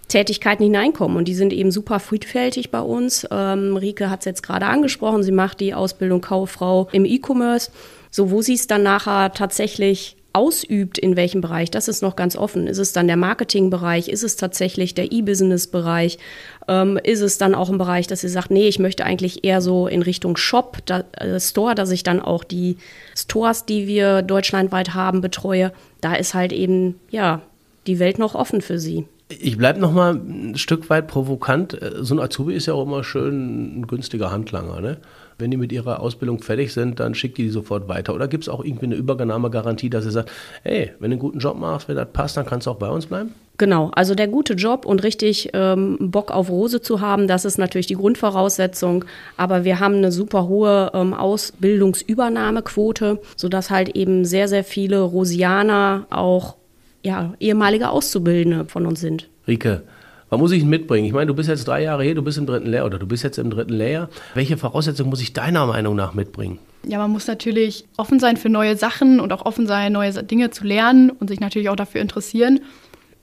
Tätigkeiten 0.09 0.65
hineinkommen. 0.65 1.17
Und 1.17 1.27
die 1.27 1.35
sind 1.35 1.53
eben 1.53 1.71
super 1.71 2.01
vielfältig 2.01 2.71
bei 2.71 2.81
uns. 2.81 3.27
Ähm, 3.31 3.77
Rike 3.77 4.11
hat 4.11 4.21
es 4.21 4.25
jetzt 4.25 4.43
gerade 4.43 4.67
angesprochen, 4.67 5.23
sie 5.23 5.33
macht 5.33 5.61
die 5.61 5.75
Ausbildung 5.75 6.21
Kauffrau 6.21 6.89
im 6.93 7.05
E-Commerce. 7.05 7.71
So, 8.11 8.31
wo 8.31 8.41
sie 8.41 8.55
es 8.55 8.67
dann 8.67 8.83
nachher 8.83 9.33
tatsächlich 9.33 10.17
ausübt, 10.33 10.99
in 10.99 11.17
welchem 11.17 11.41
Bereich, 11.41 11.71
das 11.71 11.89
ist 11.89 12.03
noch 12.03 12.15
ganz 12.15 12.37
offen. 12.37 12.67
Ist 12.67 12.79
es 12.79 12.93
dann 12.93 13.07
der 13.07 13.17
Marketingbereich? 13.17 14.09
Ist 14.09 14.23
es 14.23 14.37
tatsächlich 14.37 14.95
der 14.95 15.11
E-Business-Bereich? 15.11 16.19
Ähm, 16.69 16.99
ist 17.03 17.21
es 17.21 17.39
dann 17.39 17.55
auch 17.55 17.71
ein 17.71 17.79
Bereich, 17.79 18.07
dass 18.07 18.21
sie 18.21 18.29
sagt, 18.29 18.51
nee, 18.51 18.69
ich 18.69 18.79
möchte 18.79 19.05
eigentlich 19.05 19.45
eher 19.45 19.61
so 19.61 19.89
in 19.89 20.03
Richtung 20.03 20.37
Shop, 20.37 20.79
da, 20.87 21.05
äh, 21.13 21.41
Store, 21.41 21.75
dass 21.75 21.91
ich 21.91 22.03
dann 22.03 22.21
auch 22.21 22.45
die 22.45 22.77
Stores, 23.17 23.65
die 23.65 23.87
wir 23.87 24.23
deutschlandweit 24.23 24.95
haben, 24.95 25.21
betreue. 25.21 25.73
Da 26.01 26.15
ist 26.15 26.35
halt 26.35 26.53
eben, 26.53 27.01
ja, 27.11 27.43
die 27.87 27.99
Welt 27.99 28.19
noch 28.19 28.35
offen 28.35 28.61
für 28.61 28.79
sie. 28.79 29.07
Ich 29.29 29.59
bleibe 29.59 29.79
noch 29.79 29.93
mal 29.93 30.15
ein 30.15 30.57
Stück 30.57 30.89
weit 30.89 31.07
provokant. 31.07 31.79
So 32.01 32.15
ein 32.15 32.21
Azubi 32.21 32.55
ist 32.55 32.67
ja 32.67 32.75
auch 32.75 32.85
immer 32.85 33.05
schön 33.05 33.81
ein 33.81 33.87
günstiger 33.87 34.31
Handlanger, 34.31 34.81
ne? 34.81 34.99
wenn 35.39 35.51
die 35.51 35.57
mit 35.57 35.73
ihrer 35.73 36.01
Ausbildung 36.01 36.43
fertig 36.43 36.73
sind, 36.73 37.01
dann 37.01 37.15
schickt 37.15 37.39
die 37.39 37.45
die 37.45 37.51
sofort 37.51 37.89
weiter. 37.89 38.15
Oder 38.15 38.29
gibt 38.29 38.45
es 38.45 38.49
auch 38.49 38.65
irgendwie 38.65 38.87
eine 38.87 38.97
Übernahmegarantie, 38.97 39.89
dass 39.89 40.05
ihr 40.05 40.11
sagt, 40.11 40.31
hey, 40.63 40.93
wenn 40.99 41.11
du 41.11 41.15
einen 41.15 41.21
guten 41.21 41.39
Job 41.39 41.57
machst, 41.57 41.89
wenn 41.89 41.97
das 41.97 42.09
passt, 42.13 42.37
dann 42.37 42.45
kannst 42.45 42.67
du 42.67 42.73
auch 42.73 42.77
bei 42.77 42.89
uns 42.89 43.07
bleiben? 43.07 43.33
Genau, 43.57 43.91
also 43.95 44.15
der 44.15 44.29
gute 44.29 44.55
Job 44.55 44.85
und 44.85 45.03
richtig 45.03 45.51
ähm, 45.53 45.97
Bock 46.01 46.31
auf 46.31 46.51
Rose 46.51 46.81
zu 46.81 47.01
haben, 47.01 47.27
das 47.27 47.45
ist 47.45 47.59
natürlich 47.59 47.87
die 47.87 47.95
Grundvoraussetzung. 47.95 49.05
Aber 49.37 49.65
wir 49.65 49.81
haben 49.81 49.97
eine 49.97 50.13
super 50.13 50.49
hohe 50.49 50.91
ähm, 50.95 51.15
Ausbildungsübernahmequote, 51.15 53.21
sodass 53.37 53.71
halt 53.71 53.97
eben 53.97 54.25
sehr, 54.25 54.49
sehr 54.49 54.65
viele 54.65 55.01
Rosianer 55.01 56.07
auch 56.11 56.57
ja, 57.03 57.35
ehemalige 57.41 57.91
Auszubildende 57.91 58.67
von 58.67 58.87
uns 58.87 59.01
sind. 59.01 59.29
Rike, 59.47 59.83
was 60.31 60.39
muss 60.39 60.53
ich 60.53 60.65
mitbringen? 60.65 61.07
Ich 61.07 61.13
meine, 61.13 61.27
du 61.27 61.35
bist 61.35 61.49
jetzt 61.49 61.67
drei 61.67 61.83
Jahre 61.83 62.05
hier, 62.05 62.15
du 62.15 62.23
bist 62.23 62.37
im 62.39 62.47
dritten 62.47 62.67
Lehrjahr 62.67 62.87
oder 62.87 62.99
du 62.99 63.07
bist 63.07 63.25
jetzt 63.25 63.39
im 63.39 63.51
dritten 63.51 63.73
Lehrjahr. 63.73 64.11
Welche 64.35 64.57
Voraussetzungen 64.57 65.09
muss 65.09 65.23
ich 65.23 65.33
deiner 65.33 65.67
Meinung 65.67 65.97
nach 65.97 66.13
mitbringen? 66.13 66.59
Ja, 66.87 66.99
man 66.99 67.11
muss 67.11 67.27
natürlich 67.27 67.87
offen 67.97 68.21
sein 68.21 68.37
für 68.37 68.49
neue 68.49 68.77
Sachen 68.77 69.21
und 69.21 69.33
auch 69.33 69.47
offen 69.47 69.67
sein, 69.67 69.93
neue 69.93 70.13
Dinge 70.25 70.51
zu 70.51 70.65
lernen 70.65 71.11
und 71.11 71.29
sich 71.29 71.41
natürlich 71.41 71.71
auch 71.71 71.77
dafür 71.77 72.01
interessieren. 72.01 72.61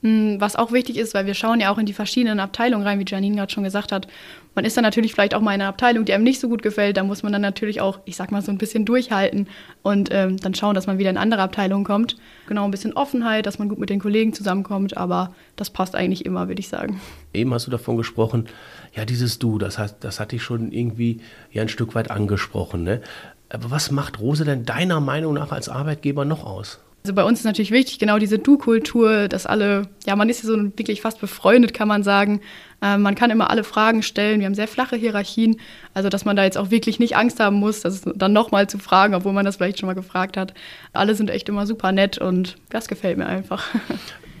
Hm, 0.02 0.36
was 0.40 0.56
auch 0.56 0.72
wichtig 0.72 0.96
ist, 0.98 1.14
weil 1.14 1.26
wir 1.26 1.34
schauen 1.34 1.60
ja 1.60 1.72
auch 1.72 1.78
in 1.78 1.86
die 1.86 1.92
verschiedenen 1.92 2.40
Abteilungen 2.40 2.86
rein, 2.86 2.98
wie 2.98 3.04
Janine 3.06 3.36
gerade 3.36 3.52
schon 3.52 3.64
gesagt 3.64 3.92
hat. 3.92 4.08
Man 4.56 4.64
ist 4.64 4.74
dann 4.74 4.84
natürlich 4.84 5.12
vielleicht 5.12 5.34
auch 5.34 5.42
mal 5.42 5.54
in 5.54 5.60
einer 5.60 5.68
Abteilung, 5.68 6.06
die 6.06 6.14
einem 6.14 6.24
nicht 6.24 6.40
so 6.40 6.48
gut 6.48 6.62
gefällt. 6.62 6.96
Da 6.96 7.04
muss 7.04 7.22
man 7.22 7.30
dann 7.30 7.42
natürlich 7.42 7.82
auch, 7.82 8.00
ich 8.06 8.16
sag 8.16 8.32
mal, 8.32 8.40
so 8.40 8.50
ein 8.50 8.56
bisschen 8.56 8.86
durchhalten 8.86 9.48
und 9.82 10.08
ähm, 10.10 10.38
dann 10.38 10.54
schauen, 10.54 10.74
dass 10.74 10.86
man 10.86 10.96
wieder 10.96 11.10
in 11.10 11.18
andere 11.18 11.42
Abteilungen 11.42 11.84
kommt. 11.84 12.16
Genau, 12.46 12.64
ein 12.64 12.70
bisschen 12.70 12.94
Offenheit, 12.94 13.44
dass 13.44 13.58
man 13.58 13.68
gut 13.68 13.78
mit 13.78 13.90
den 13.90 14.00
Kollegen 14.00 14.32
zusammenkommt, 14.32 14.96
aber 14.96 15.34
das 15.56 15.68
passt 15.68 15.94
eigentlich 15.94 16.24
immer, 16.24 16.48
würde 16.48 16.60
ich 16.60 16.68
sagen. 16.68 17.02
Eben 17.34 17.52
hast 17.52 17.66
du 17.66 17.70
davon 17.70 17.98
gesprochen, 17.98 18.48
ja, 18.94 19.04
dieses 19.04 19.38
Du, 19.38 19.58
das, 19.58 19.76
heißt, 19.76 19.96
das 20.00 20.20
hatte 20.20 20.36
ich 20.36 20.42
schon 20.42 20.72
irgendwie 20.72 21.20
ja 21.52 21.60
ein 21.60 21.68
Stück 21.68 21.94
weit 21.94 22.10
angesprochen. 22.10 22.82
Ne? 22.82 23.02
Aber 23.50 23.70
was 23.70 23.90
macht 23.90 24.20
Rose 24.20 24.46
denn 24.46 24.64
deiner 24.64 25.00
Meinung 25.00 25.34
nach 25.34 25.52
als 25.52 25.68
Arbeitgeber 25.68 26.24
noch 26.24 26.46
aus? 26.46 26.80
Also 27.06 27.14
bei 27.14 27.22
uns 27.22 27.38
ist 27.38 27.44
natürlich 27.44 27.70
wichtig, 27.70 28.00
genau 28.00 28.18
diese 28.18 28.40
Du-Kultur, 28.40 29.28
dass 29.28 29.46
alle, 29.46 29.82
ja, 30.08 30.16
man 30.16 30.28
ist 30.28 30.42
ja 30.42 30.48
so 30.48 30.56
wirklich 30.56 31.02
fast 31.02 31.20
befreundet, 31.20 31.72
kann 31.72 31.86
man 31.86 32.02
sagen. 32.02 32.40
Ähm, 32.82 33.02
man 33.02 33.14
kann 33.14 33.30
immer 33.30 33.48
alle 33.48 33.62
Fragen 33.62 34.02
stellen. 34.02 34.40
Wir 34.40 34.46
haben 34.46 34.56
sehr 34.56 34.66
flache 34.66 34.96
Hierarchien, 34.96 35.60
also 35.94 36.08
dass 36.08 36.24
man 36.24 36.34
da 36.34 36.42
jetzt 36.42 36.58
auch 36.58 36.72
wirklich 36.72 36.98
nicht 36.98 37.14
Angst 37.14 37.38
haben 37.38 37.58
muss, 37.58 37.82
das 37.82 38.02
dann 38.02 38.32
nochmal 38.32 38.68
zu 38.68 38.78
fragen, 38.78 39.14
obwohl 39.14 39.32
man 39.32 39.44
das 39.44 39.54
vielleicht 39.54 39.78
schon 39.78 39.86
mal 39.86 39.94
gefragt 39.94 40.36
hat. 40.36 40.52
Alle 40.92 41.14
sind 41.14 41.30
echt 41.30 41.48
immer 41.48 41.64
super 41.64 41.92
nett 41.92 42.18
und 42.18 42.56
das 42.70 42.88
gefällt 42.88 43.18
mir 43.18 43.26
einfach. 43.26 43.64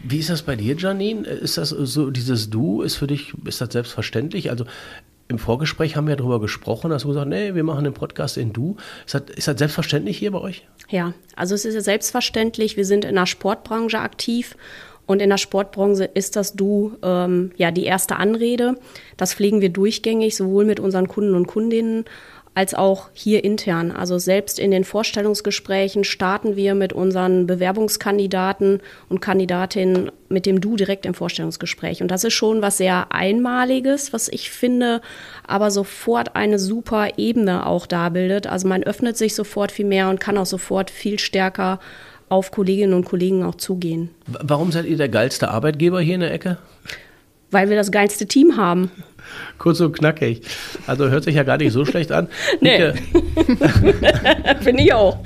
Wie 0.02 0.18
ist 0.18 0.28
das 0.28 0.42
bei 0.42 0.56
dir, 0.56 0.74
Janine? 0.74 1.24
Ist 1.24 1.58
das 1.58 1.68
so, 1.68 2.10
dieses 2.10 2.50
Du, 2.50 2.82
ist 2.82 2.96
für 2.96 3.06
dich, 3.06 3.32
ist 3.44 3.60
das 3.60 3.72
selbstverständlich? 3.72 4.50
Also 4.50 4.64
im 5.28 5.38
Vorgespräch 5.38 5.96
haben 5.96 6.06
wir 6.06 6.16
darüber 6.16 6.40
gesprochen, 6.40 6.92
hast 6.92 7.04
du 7.04 7.08
gesagt, 7.08 7.28
nee, 7.28 7.54
wir 7.54 7.64
machen 7.64 7.84
den 7.84 7.94
Podcast 7.94 8.36
in 8.36 8.52
Du. 8.52 8.76
Ist 9.04 9.14
das, 9.14 9.22
ist 9.34 9.48
das 9.48 9.58
selbstverständlich 9.58 10.18
hier 10.18 10.30
bei 10.30 10.40
euch? 10.40 10.66
Ja, 10.88 11.14
also 11.34 11.54
es 11.54 11.64
ist 11.64 11.74
ja 11.74 11.80
selbstverständlich, 11.80 12.76
wir 12.76 12.84
sind 12.84 13.04
in 13.04 13.16
der 13.16 13.26
Sportbranche 13.26 13.98
aktiv 13.98 14.56
und 15.06 15.22
in 15.22 15.30
der 15.30 15.38
Sportbranche 15.38 16.04
ist 16.04 16.36
das 16.36 16.54
Du 16.54 16.96
ähm, 17.02 17.52
ja 17.56 17.70
die 17.70 17.84
erste 17.84 18.16
Anrede. 18.16 18.76
Das 19.16 19.34
pflegen 19.34 19.60
wir 19.60 19.68
durchgängig, 19.68 20.36
sowohl 20.36 20.64
mit 20.64 20.80
unseren 20.80 21.08
Kunden 21.08 21.34
und 21.34 21.46
Kundinnen 21.46 22.04
als 22.56 22.72
auch 22.72 23.10
hier 23.12 23.44
intern. 23.44 23.92
Also 23.92 24.16
selbst 24.16 24.58
in 24.58 24.70
den 24.70 24.84
Vorstellungsgesprächen 24.84 26.04
starten 26.04 26.56
wir 26.56 26.74
mit 26.74 26.94
unseren 26.94 27.46
Bewerbungskandidaten 27.46 28.80
und 29.10 29.20
Kandidatinnen 29.20 30.10
mit 30.30 30.46
dem 30.46 30.62
Du 30.62 30.74
direkt 30.74 31.04
im 31.04 31.12
Vorstellungsgespräch. 31.12 32.00
Und 32.00 32.10
das 32.10 32.24
ist 32.24 32.32
schon 32.32 32.62
was 32.62 32.78
sehr 32.78 33.12
Einmaliges, 33.12 34.14
was 34.14 34.28
ich 34.28 34.50
finde, 34.50 35.02
aber 35.46 35.70
sofort 35.70 36.34
eine 36.34 36.58
super 36.58 37.18
Ebene 37.18 37.66
auch 37.66 37.84
da 37.86 38.08
bildet. 38.08 38.46
Also 38.46 38.66
man 38.66 38.82
öffnet 38.84 39.18
sich 39.18 39.34
sofort 39.34 39.70
viel 39.70 39.84
mehr 39.84 40.08
und 40.08 40.18
kann 40.18 40.38
auch 40.38 40.46
sofort 40.46 40.90
viel 40.90 41.18
stärker 41.18 41.78
auf 42.30 42.52
Kolleginnen 42.52 42.94
und 42.94 43.04
Kollegen 43.04 43.44
auch 43.44 43.56
zugehen. 43.56 44.08
Warum 44.26 44.72
seid 44.72 44.86
ihr 44.86 44.96
der 44.96 45.10
geilste 45.10 45.50
Arbeitgeber 45.50 46.00
hier 46.00 46.14
in 46.14 46.20
der 46.22 46.32
Ecke? 46.32 46.56
Weil 47.50 47.68
wir 47.68 47.76
das 47.76 47.90
geilste 47.90 48.26
Team 48.26 48.56
haben. 48.56 48.90
Kurz 49.58 49.80
und 49.80 49.92
knackig. 49.92 50.42
Also 50.86 51.08
hört 51.08 51.24
sich 51.24 51.34
ja 51.34 51.42
gar 51.42 51.56
nicht 51.56 51.72
so 51.72 51.84
schlecht 51.86 52.12
an. 52.12 52.28
Nee. 52.60 52.92
Finde 54.60 54.82
ich 54.82 54.92
auch. 54.92 55.18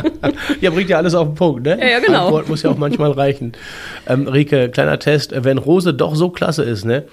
ja, 0.60 0.70
bringt 0.70 0.90
ja 0.90 0.98
alles 0.98 1.14
auf 1.14 1.28
den 1.28 1.34
Punkt, 1.34 1.64
ne? 1.64 1.78
Ja, 1.80 1.86
ja 1.86 1.98
genau. 2.00 2.26
Antwort 2.26 2.48
muss 2.48 2.62
ja 2.62 2.70
auch 2.70 2.78
manchmal 2.78 3.12
reichen. 3.12 3.52
Ähm, 4.06 4.26
Rike, 4.26 4.70
kleiner 4.70 4.98
Test. 4.98 5.32
Wenn 5.34 5.58
Rose 5.58 5.94
doch 5.94 6.14
so 6.14 6.30
klasse 6.30 6.62
ist, 6.62 6.84
ne? 6.84 7.04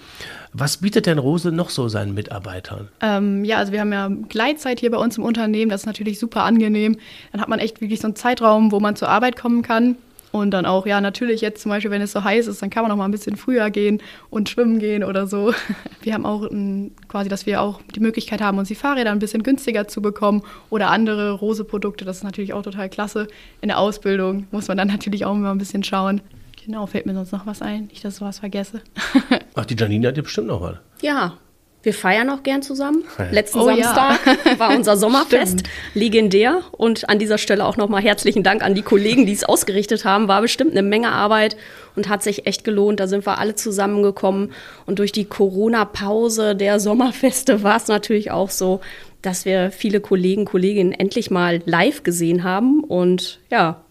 Was 0.52 0.78
bietet 0.78 1.06
denn 1.06 1.20
Rose 1.20 1.52
noch 1.52 1.70
so 1.70 1.88
seinen 1.90 2.16
Mitarbeitern? 2.16 2.88
Ähm, 3.02 3.46
ja, 3.46 3.58
also 3.58 3.72
wir 3.72 3.82
haben 3.82 3.94
ja 3.94 4.10
Gleitzeit 4.30 4.80
hier 4.80 4.90
bei 4.90 4.98
uns 4.98 5.18
im 5.18 5.24
Unternehmen. 5.24 5.70
Das 5.70 5.82
ist 5.82 5.88
natürlich 5.88 6.18
super 6.18 6.44
angenehm. 6.44 6.98
Dann 7.32 7.42
hat 7.42 7.50
man 7.50 7.60
echt 7.60 7.82
wirklich 7.82 8.00
so 8.00 8.08
einen 8.08 8.16
Zeitraum, 8.16 8.72
wo 8.72 8.80
man 8.80 8.96
zur 8.96 9.10
Arbeit 9.10 9.36
kommen 9.36 9.62
kann. 9.62 9.96
Und 10.32 10.52
dann 10.52 10.66
auch, 10.66 10.86
ja, 10.86 11.02
natürlich 11.02 11.42
jetzt 11.42 11.62
zum 11.62 11.70
Beispiel, 11.70 11.92
wenn 11.92 12.02
es 12.02 12.12
so 12.12 12.24
heiß 12.24 12.48
ist, 12.48 12.62
dann 12.62 12.70
kann 12.70 12.84
man 12.84 12.92
auch 12.92 12.96
mal 12.96 13.06
ein 13.06 13.12
bisschen 13.12 13.36
früher 13.36 13.70
gehen 13.72 14.02
und 14.30 14.50
schwimmen 14.50 14.80
gehen 14.80 15.04
oder 15.04 15.26
so. 15.28 15.54
Wir 16.02 16.14
haben 16.14 16.26
auch 16.26 16.44
ein, 16.44 16.92
quasi, 17.08 17.30
dass 17.30 17.46
wir 17.46 17.62
auch 17.62 17.82
die 17.96 18.00
Möglichkeit 18.00 18.42
haben, 18.42 18.58
uns 18.58 18.68
die 18.68 18.76
Fahrräder 18.76 19.12
ein 19.12 19.20
bisschen 19.20 19.44
günstiger 19.44 19.88
zu 19.88 20.02
bekommen 20.02 20.44
oder 20.70 20.92
andere 20.92 21.32
Rose-Produkte. 21.34 22.06
Das 22.06 22.18
ist 22.18 22.24
natürlich 22.24 22.54
auch 22.54 22.62
total 22.62 22.90
klasse. 22.90 23.28
In 23.62 23.68
der 23.68 23.80
Ausbildung 23.80 24.48
muss 24.52 24.68
man 24.68 24.78
dann 24.78 24.88
natürlich 24.90 25.26
auch 25.26 25.34
immer 25.34 25.52
ein 25.52 25.58
bisschen 25.58 25.84
schauen. 25.84 26.22
Genau, 26.66 26.86
fällt 26.86 27.06
mir 27.06 27.14
sonst 27.14 27.32
noch 27.32 27.46
was 27.46 27.62
ein, 27.62 27.86
nicht, 27.88 28.04
dass 28.06 28.14
ich 28.14 28.20
sowas 28.20 28.40
vergesse. 28.40 28.82
Ach, 29.56 29.66
die 29.66 29.76
Janine 29.76 30.10
hat 30.10 30.18
ja 30.18 30.24
bestimmt 30.24 30.48
noch 30.48 30.62
was. 30.62 30.78
Ja, 31.02 31.38
wir 31.82 31.94
feiern 31.94 32.30
auch 32.30 32.44
gern 32.44 32.62
zusammen. 32.62 33.06
Letzten 33.32 33.60
oh, 33.60 33.66
Samstag 33.66 34.20
ja. 34.26 34.60
war 34.60 34.76
unser 34.76 34.98
Sommerfest 34.98 35.64
legendär. 35.94 36.62
Und 36.72 37.10
an 37.10 37.20
dieser 37.20 37.38
Stelle 37.38 37.66
auch 37.66 37.78
nochmal 37.78 38.02
herzlichen 38.02 38.44
Dank 38.44 38.64
an 38.64 38.76
die 38.76 38.82
Kollegen, 38.82 39.26
die 39.26 39.32
es 39.32 39.46
ausgerichtet 39.46 40.04
haben. 40.04 40.28
War 40.28 40.42
bestimmt 40.42 40.72
eine 40.72 40.84
Menge 40.84 41.12
Arbeit 41.12 41.56
und 41.96 42.10
hat 42.10 42.22
sich 42.22 42.46
echt 42.46 42.66
gelohnt. 42.66 43.00
Da 43.00 43.08
sind 43.08 43.26
wir 43.26 43.38
alle 43.38 43.56
zusammengekommen. 43.56 44.52
Und 44.86 45.00
durch 45.00 45.14
die 45.14 45.26
Corona-Pause 45.26 46.56
der 46.56 46.82
Sommerfeste 46.82 47.64
war 47.64 47.78
es 47.78 47.88
natürlich 47.88 48.30
auch 48.32 48.50
so, 48.50 48.82
dass 49.22 49.46
wir 49.46 49.72
viele 49.72 50.02
Kollegen, 50.02 50.46
Kolleginnen 50.46 50.92
endlich 50.92 51.32
mal 51.32 51.62
live 51.66 52.04
gesehen 52.04 52.44
haben. 52.44 52.84
Und 52.84 53.40
ja, 53.50 53.82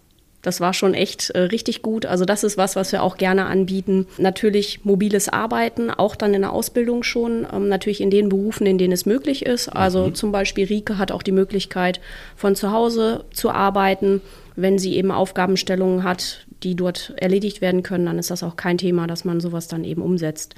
das 0.42 0.60
war 0.60 0.72
schon 0.72 0.94
echt 0.94 1.30
äh, 1.30 1.40
richtig 1.40 1.82
gut. 1.82 2.06
Also 2.06 2.24
das 2.24 2.44
ist 2.44 2.56
was, 2.56 2.76
was 2.76 2.92
wir 2.92 3.02
auch 3.02 3.16
gerne 3.16 3.46
anbieten. 3.46 4.06
Natürlich 4.18 4.84
mobiles 4.84 5.28
Arbeiten, 5.28 5.90
auch 5.90 6.14
dann 6.14 6.32
in 6.32 6.42
der 6.42 6.52
Ausbildung 6.52 7.02
schon. 7.02 7.46
Ähm, 7.52 7.68
natürlich 7.68 8.00
in 8.00 8.10
den 8.10 8.28
Berufen, 8.28 8.66
in 8.66 8.78
denen 8.78 8.92
es 8.92 9.04
möglich 9.04 9.44
ist. 9.44 9.68
Also 9.68 10.06
mhm. 10.06 10.14
zum 10.14 10.30
Beispiel 10.32 10.66
Rike 10.66 10.98
hat 10.98 11.10
auch 11.10 11.22
die 11.22 11.32
Möglichkeit, 11.32 12.00
von 12.36 12.54
zu 12.54 12.72
Hause 12.72 13.24
zu 13.32 13.50
arbeiten. 13.50 14.20
Wenn 14.54 14.78
sie 14.78 14.96
eben 14.96 15.10
Aufgabenstellungen 15.10 16.04
hat, 16.04 16.46
die 16.62 16.74
dort 16.74 17.14
erledigt 17.16 17.60
werden 17.60 17.82
können, 17.82 18.06
dann 18.06 18.18
ist 18.18 18.30
das 18.30 18.42
auch 18.42 18.56
kein 18.56 18.78
Thema, 18.78 19.06
dass 19.06 19.24
man 19.24 19.40
sowas 19.40 19.68
dann 19.68 19.84
eben 19.84 20.02
umsetzt. 20.02 20.54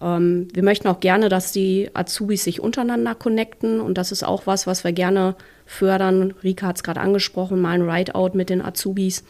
Ähm, 0.00 0.48
wir 0.52 0.62
möchten 0.62 0.88
auch 0.88 1.00
gerne, 1.00 1.28
dass 1.28 1.52
die 1.52 1.90
Azubis 1.94 2.44
sich 2.44 2.60
untereinander 2.60 3.14
connecten 3.14 3.80
und 3.80 3.96
das 3.96 4.12
ist 4.12 4.24
auch 4.24 4.46
was, 4.46 4.66
was 4.66 4.84
wir 4.84 4.92
gerne 4.92 5.36
fördern. 5.72 6.34
Rika 6.42 6.68
hat 6.68 6.76
es 6.76 6.82
gerade 6.82 7.00
angesprochen, 7.00 7.60
mal 7.60 7.72
ein 7.72 7.88
Ride-Out 7.88 8.34
mit 8.34 8.50
den 8.50 8.62
Azubis. 8.62 9.24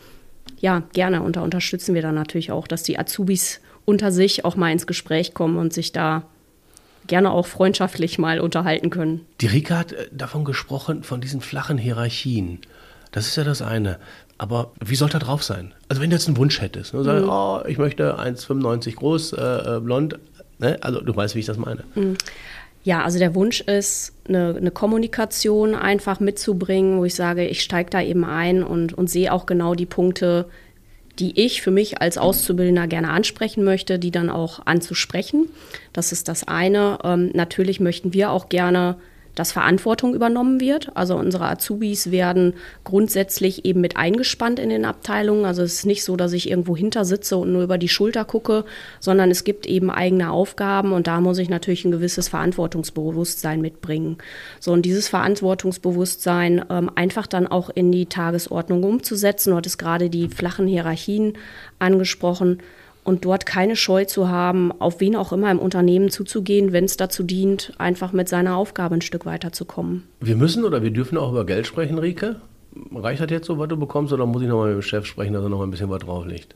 Ja, 0.60 0.82
gerne 0.92 1.22
und 1.22 1.36
da 1.36 1.42
unterstützen 1.42 1.94
wir 1.94 2.02
dann 2.02 2.14
natürlich 2.14 2.52
auch, 2.52 2.66
dass 2.66 2.82
die 2.82 2.98
Azubis 2.98 3.60
unter 3.84 4.12
sich 4.12 4.44
auch 4.44 4.56
mal 4.56 4.72
ins 4.72 4.86
Gespräch 4.86 5.34
kommen 5.34 5.56
und 5.56 5.72
sich 5.72 5.92
da 5.92 6.24
gerne 7.06 7.30
auch 7.30 7.46
freundschaftlich 7.46 8.18
mal 8.18 8.40
unterhalten 8.40 8.90
können. 8.90 9.26
Die 9.40 9.46
Rika 9.46 9.78
hat 9.78 9.92
äh, 9.92 10.08
davon 10.12 10.44
gesprochen, 10.44 11.02
von 11.02 11.20
diesen 11.20 11.40
flachen 11.40 11.78
Hierarchien. 11.78 12.60
Das 13.10 13.26
ist 13.26 13.36
ja 13.36 13.44
das 13.44 13.60
eine. 13.60 13.98
Aber 14.38 14.72
wie 14.84 14.94
soll 14.94 15.08
da 15.08 15.18
drauf 15.18 15.42
sein? 15.42 15.74
Also 15.88 16.00
wenn 16.00 16.10
du 16.10 16.16
jetzt 16.16 16.26
einen 16.26 16.36
Wunsch 16.36 16.60
hättest, 16.60 16.94
ne, 16.94 17.04
sag, 17.04 17.22
mhm. 17.22 17.28
oh, 17.28 17.60
ich 17.66 17.78
möchte 17.78 18.18
1,95 18.18 18.94
groß, 18.94 19.32
äh, 19.32 19.76
äh, 19.76 19.80
blond, 19.80 20.18
Ne? 20.62 20.78
Also 20.80 21.00
du 21.00 21.14
weißt, 21.14 21.34
wie 21.34 21.40
ich 21.40 21.46
das 21.46 21.58
meine. 21.58 21.82
Mhm. 21.94 22.16
Ja, 22.84 23.04
also 23.04 23.18
der 23.18 23.34
Wunsch 23.34 23.60
ist, 23.60 24.12
eine, 24.28 24.56
eine, 24.56 24.70
Kommunikation 24.72 25.74
einfach 25.74 26.18
mitzubringen, 26.18 26.98
wo 26.98 27.04
ich 27.04 27.14
sage, 27.14 27.46
ich 27.46 27.62
steige 27.62 27.90
da 27.90 28.02
eben 28.02 28.24
ein 28.24 28.64
und, 28.64 28.92
und 28.92 29.08
sehe 29.08 29.32
auch 29.32 29.46
genau 29.46 29.74
die 29.74 29.86
Punkte, 29.86 30.46
die 31.18 31.38
ich 31.40 31.62
für 31.62 31.70
mich 31.70 32.00
als 32.00 32.18
Auszubildender 32.18 32.88
gerne 32.88 33.10
ansprechen 33.10 33.62
möchte, 33.62 33.98
die 33.98 34.10
dann 34.10 34.30
auch 34.30 34.66
anzusprechen. 34.66 35.48
Das 35.92 36.10
ist 36.10 36.26
das 36.28 36.48
eine. 36.48 36.98
Ähm, 37.04 37.30
natürlich 37.34 37.78
möchten 37.78 38.12
wir 38.14 38.30
auch 38.30 38.48
gerne 38.48 38.96
dass 39.34 39.52
Verantwortung 39.52 40.14
übernommen 40.14 40.60
wird. 40.60 40.94
Also 40.94 41.16
unsere 41.16 41.48
Azubis 41.48 42.10
werden 42.10 42.54
grundsätzlich 42.84 43.64
eben 43.64 43.80
mit 43.80 43.96
eingespannt 43.96 44.58
in 44.58 44.68
den 44.68 44.84
Abteilungen. 44.84 45.44
Also 45.44 45.62
es 45.62 45.74
ist 45.74 45.86
nicht 45.86 46.04
so, 46.04 46.16
dass 46.16 46.32
ich 46.32 46.50
irgendwo 46.50 46.76
hinter 46.76 47.04
sitze 47.04 47.36
und 47.36 47.52
nur 47.52 47.62
über 47.62 47.78
die 47.78 47.88
Schulter 47.88 48.24
gucke, 48.24 48.64
sondern 49.00 49.30
es 49.30 49.44
gibt 49.44 49.66
eben 49.66 49.90
eigene 49.90 50.30
Aufgaben 50.30 50.92
und 50.92 51.06
da 51.06 51.20
muss 51.20 51.38
ich 51.38 51.48
natürlich 51.48 51.84
ein 51.84 51.92
gewisses 51.92 52.28
Verantwortungsbewusstsein 52.28 53.60
mitbringen. 53.60 54.18
So 54.60 54.72
und 54.72 54.82
dieses 54.82 55.08
Verantwortungsbewusstsein 55.08 56.64
ähm, 56.68 56.90
einfach 56.94 57.26
dann 57.26 57.46
auch 57.46 57.70
in 57.70 57.92
die 57.92 58.06
Tagesordnung 58.06 58.82
umzusetzen. 58.84 59.50
Du 59.50 59.56
hattest 59.56 59.78
gerade 59.78 60.10
die 60.10 60.28
flachen 60.28 60.66
Hierarchien 60.66 61.34
angesprochen 61.78 62.58
und 63.04 63.24
dort 63.24 63.46
keine 63.46 63.76
Scheu 63.76 64.04
zu 64.04 64.28
haben, 64.28 64.72
auf 64.80 65.00
wen 65.00 65.16
auch 65.16 65.32
immer 65.32 65.50
im 65.50 65.58
Unternehmen 65.58 66.10
zuzugehen, 66.10 66.72
wenn 66.72 66.84
es 66.84 66.96
dazu 66.96 67.22
dient, 67.22 67.72
einfach 67.78 68.12
mit 68.12 68.28
seiner 68.28 68.56
Aufgabe 68.56 68.94
ein 68.94 69.00
Stück 69.00 69.26
weiterzukommen. 69.26 70.04
Wir 70.20 70.36
müssen 70.36 70.64
oder 70.64 70.82
wir 70.82 70.90
dürfen 70.90 71.18
auch 71.18 71.30
über 71.30 71.44
Geld 71.44 71.66
sprechen, 71.66 71.98
Rike. 71.98 72.36
Reicht 72.94 73.20
das 73.20 73.30
jetzt 73.30 73.46
so, 73.46 73.58
was 73.58 73.68
du 73.68 73.76
bekommst, 73.76 74.12
oder 74.12 74.24
muss 74.24 74.42
ich 74.42 74.48
nochmal 74.48 74.68
mit 74.68 74.76
dem 74.76 74.82
Chef 74.82 75.04
sprechen, 75.04 75.34
dass 75.34 75.42
er 75.42 75.48
noch 75.48 75.62
ein 75.62 75.70
bisschen 75.70 75.90
was 75.90 76.00
drauflegt? 76.00 76.54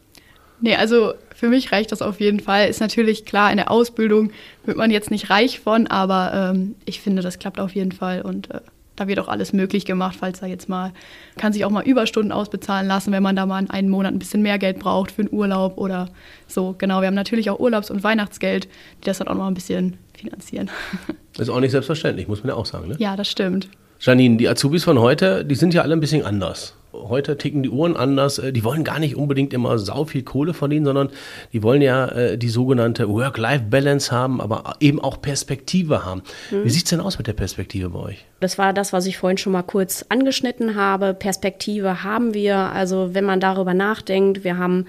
Nee, 0.60 0.76
also 0.76 1.12
für 1.34 1.48
mich 1.48 1.72
reicht 1.72 1.92
das 1.92 2.00
auf 2.00 2.20
jeden 2.20 2.40
Fall. 2.40 2.68
Ist 2.68 2.80
natürlich 2.80 3.26
klar, 3.26 3.50
in 3.50 3.58
der 3.58 3.70
Ausbildung 3.70 4.30
wird 4.64 4.78
man 4.78 4.90
jetzt 4.90 5.10
nicht 5.10 5.28
reich 5.28 5.60
von, 5.60 5.86
aber 5.86 6.52
ähm, 6.54 6.76
ich 6.86 7.00
finde, 7.00 7.20
das 7.20 7.38
klappt 7.38 7.60
auf 7.60 7.74
jeden 7.74 7.92
Fall 7.92 8.22
und 8.22 8.50
äh, 8.50 8.60
da 8.96 9.06
wird 9.06 9.18
auch 9.20 9.28
alles 9.28 9.52
möglich 9.52 9.84
gemacht, 9.84 10.16
falls 10.18 10.40
da 10.40 10.46
jetzt 10.46 10.68
mal, 10.68 10.92
kann 11.36 11.52
sich 11.52 11.64
auch 11.64 11.70
mal 11.70 11.84
Überstunden 11.84 12.32
ausbezahlen 12.32 12.88
lassen, 12.88 13.12
wenn 13.12 13.22
man 13.22 13.36
da 13.36 13.46
mal 13.46 13.64
einen 13.68 13.88
Monat 13.88 14.12
ein 14.12 14.18
bisschen 14.18 14.42
mehr 14.42 14.58
Geld 14.58 14.78
braucht 14.78 15.12
für 15.12 15.22
einen 15.22 15.32
Urlaub 15.32 15.78
oder 15.78 16.08
so. 16.46 16.74
Genau, 16.78 17.00
wir 17.00 17.06
haben 17.06 17.14
natürlich 17.14 17.50
auch 17.50 17.60
Urlaubs- 17.60 17.90
und 17.90 18.02
Weihnachtsgeld, 18.02 18.64
die 18.64 19.04
das 19.04 19.18
dann 19.18 19.28
auch 19.28 19.34
noch 19.34 19.46
ein 19.46 19.54
bisschen 19.54 19.98
finanzieren. 20.16 20.70
Ist 21.38 21.50
auch 21.50 21.60
nicht 21.60 21.72
selbstverständlich, 21.72 22.28
muss 22.28 22.42
man 22.42 22.48
ja 22.48 22.54
auch 22.54 22.66
sagen, 22.66 22.88
ne? 22.88 22.96
Ja, 22.98 23.14
das 23.16 23.28
stimmt. 23.28 23.68
Janine, 24.00 24.36
die 24.36 24.48
Azubis 24.48 24.84
von 24.84 24.98
heute, 24.98 25.44
die 25.44 25.54
sind 25.54 25.74
ja 25.74 25.82
alle 25.82 25.94
ein 25.94 26.00
bisschen 26.00 26.24
anders. 26.24 26.74
Heute 27.08 27.36
ticken 27.36 27.62
die 27.62 27.70
Uhren 27.70 27.96
anders. 27.96 28.38
Äh, 28.38 28.52
die 28.52 28.64
wollen 28.64 28.84
gar 28.84 28.98
nicht 28.98 29.16
unbedingt 29.16 29.52
immer 29.52 29.78
sau 29.78 30.04
viel 30.04 30.22
Kohle 30.22 30.54
verdienen, 30.54 30.84
sondern 30.84 31.10
die 31.52 31.62
wollen 31.62 31.82
ja 31.82 32.06
äh, 32.08 32.38
die 32.38 32.48
sogenannte 32.48 33.08
Work-Life-Balance 33.08 34.10
haben, 34.12 34.40
aber 34.40 34.74
eben 34.80 35.00
auch 35.00 35.20
Perspektive 35.20 36.04
haben. 36.04 36.22
Mhm. 36.50 36.64
Wie 36.64 36.70
sieht 36.70 36.84
es 36.84 36.90
denn 36.90 37.00
aus 37.00 37.18
mit 37.18 37.26
der 37.26 37.32
Perspektive 37.32 37.90
bei 37.90 38.00
euch? 38.00 38.24
Das 38.40 38.58
war 38.58 38.72
das, 38.72 38.92
was 38.92 39.06
ich 39.06 39.18
vorhin 39.18 39.38
schon 39.38 39.52
mal 39.52 39.62
kurz 39.62 40.04
angeschnitten 40.08 40.76
habe. 40.76 41.14
Perspektive 41.14 42.02
haben 42.02 42.34
wir. 42.34 42.56
Also 42.56 43.14
wenn 43.14 43.24
man 43.24 43.40
darüber 43.40 43.74
nachdenkt, 43.74 44.44
wir 44.44 44.58
haben 44.58 44.86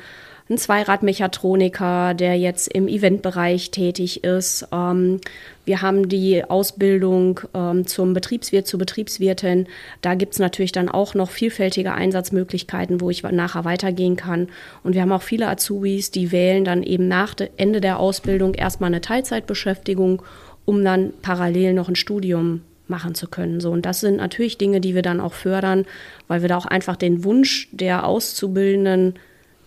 ein 0.49 0.57
Zweiradmechatroniker, 0.57 2.13
der 2.13 2.37
jetzt 2.37 2.67
im 2.73 2.87
Eventbereich 2.87 3.71
tätig 3.71 4.23
ist. 4.23 4.67
Ähm, 4.71 5.19
wir 5.65 5.81
haben 5.81 6.07
die 6.07 6.45
Ausbildung 6.45 7.41
ähm, 7.53 7.85
zum 7.85 8.13
Betriebswirt, 8.13 8.65
zur 8.65 8.79
Betriebswirtin. 8.79 9.67
Da 10.01 10.15
gibt 10.15 10.33
es 10.33 10.39
natürlich 10.39 10.71
dann 10.71 10.87
auch 10.87 11.13
noch 11.15 11.29
vielfältige 11.29 11.91
Einsatzmöglichkeiten, 11.91 13.01
wo 13.01 13.09
ich 13.09 13.23
nachher 13.23 13.65
weitergehen 13.65 14.15
kann. 14.15 14.47
Und 14.83 14.93
wir 14.93 15.01
haben 15.01 15.11
auch 15.11 15.21
viele 15.21 15.49
Azubis, 15.49 16.11
die 16.11 16.31
wählen 16.31 16.63
dann 16.63 16.83
eben 16.83 17.09
nach 17.09 17.35
Ende 17.57 17.81
der 17.81 17.99
Ausbildung 17.99 18.53
erstmal 18.53 18.87
eine 18.87 19.01
Teilzeitbeschäftigung, 19.01 20.21
um 20.63 20.83
dann 20.83 21.11
parallel 21.21 21.73
noch 21.73 21.89
ein 21.89 21.95
Studium 21.95 22.61
machen 22.87 23.15
zu 23.15 23.27
können. 23.27 23.59
So, 23.59 23.71
und 23.71 23.85
das 23.85 23.99
sind 23.99 24.15
natürlich 24.15 24.57
Dinge, 24.57 24.79
die 24.79 24.95
wir 24.95 25.01
dann 25.01 25.19
auch 25.19 25.33
fördern, 25.33 25.85
weil 26.29 26.41
wir 26.41 26.47
da 26.47 26.57
auch 26.57 26.65
einfach 26.65 26.95
den 26.95 27.25
Wunsch 27.25 27.67
der 27.73 28.05
Auszubildenden 28.05 29.15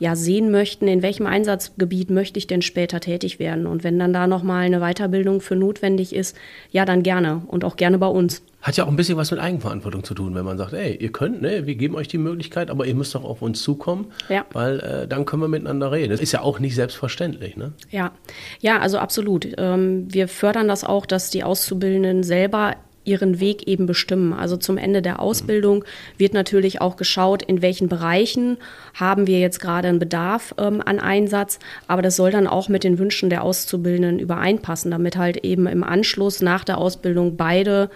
ja 0.01 0.17
sehen 0.17 0.51
möchten, 0.51 0.89
in 0.89 1.03
welchem 1.03 1.27
Einsatzgebiet 1.27 2.11
möchte 2.11 2.39
ich 2.39 2.47
denn 2.47 2.63
später 2.63 3.01
tätig 3.01 3.39
werden. 3.39 3.67
Und 3.67 3.85
wenn 3.85 3.99
dann 3.99 4.13
da 4.13 4.27
nochmal 4.27 4.65
eine 4.65 4.81
Weiterbildung 4.81 5.41
für 5.43 5.55
notwendig 5.55 6.15
ist, 6.15 6.37
ja, 6.71 6.85
dann 6.85 7.03
gerne 7.05 7.43
und 7.47 7.65
auch 7.65 7.77
gerne 7.77 7.99
bei 7.99 8.07
uns. 8.07 8.43
Hat 8.63 8.77
ja 8.77 8.85
auch 8.85 8.89
ein 8.89 8.97
bisschen 8.97 9.17
was 9.17 9.31
mit 9.31 9.41
Eigenverantwortung 9.41 10.03
zu 10.03 10.15
tun, 10.15 10.35
wenn 10.35 10.45
man 10.45 10.59
sagt, 10.59 10.73
ey, 10.73 10.97
ihr 10.97 11.13
könnt, 11.13 11.43
ne, 11.43 11.67
wir 11.67 11.75
geben 11.75 11.95
euch 11.95 12.09
die 12.09 12.19
Möglichkeit, 12.19 12.71
aber 12.71 12.87
ihr 12.87 12.95
müsst 12.95 13.15
doch 13.15 13.25
auf 13.25 13.43
uns 13.43 13.63
zukommen, 13.63 14.07
ja. 14.29 14.45
weil 14.53 14.81
äh, 14.81 15.09
dann 15.09 15.27
können 15.27 15.43
wir 15.43 15.49
miteinander 15.49 15.93
reden. 15.93 16.11
Das 16.11 16.21
ist 16.21 16.33
ja 16.33 16.41
auch 16.41 16.59
nicht 16.59 16.75
selbstverständlich, 16.75 17.57
ne? 17.57 17.73
Ja, 17.91 18.13
ja, 18.61 18.79
also 18.79 18.99
absolut. 18.99 19.49
Ähm, 19.59 20.07
wir 20.13 20.29
fördern 20.29 20.69
das 20.69 20.85
auch, 20.85 21.07
dass 21.07 21.31
die 21.31 21.45
Auszubildenden 21.45 22.23
selber 22.23 22.77
ihren 23.05 23.41
Weg 23.41 23.67
eben 23.67 23.87
bestimmen. 23.87 24.33
Also 24.33 24.57
zum 24.57 24.77
Ende 24.77 25.03
der 25.03 25.21
Ausbildung 25.21 25.85
wird 26.19 26.35
natürlich 26.35 26.81
auch 26.81 26.97
geschaut, 26.97 27.43
in 27.43 27.63
welchen 27.63 27.89
Bereichen 27.89 28.59
haben 28.95 29.27
wir 29.27 29.41
jetzt 29.41 29.61
gerade 29.61 29.89
einen 29.89 29.99
Bedarf 29.99 30.55
ähm, 30.59 30.83
an 30.85 31.01
Einsatz, 31.01 31.59
aber 31.87 32.03
das 32.03 32.17
soll 32.17 32.31
dann 32.31 32.47
auch 32.47 32.69
mit 32.69 32.85
den 32.85 32.99
Wünschen 32.99 33.31
der 33.31 33.43
Auszubildenden 33.43 34.19
übereinpassen, 34.19 34.91
damit 34.91 35.17
halt 35.17 35.39
eben 35.39 35.67
im 35.67 35.83
Anschluss 35.83 36.43
nach 36.43 36.65
der 36.65 36.79
Ausbildung 36.79 37.37
beide 37.37 37.91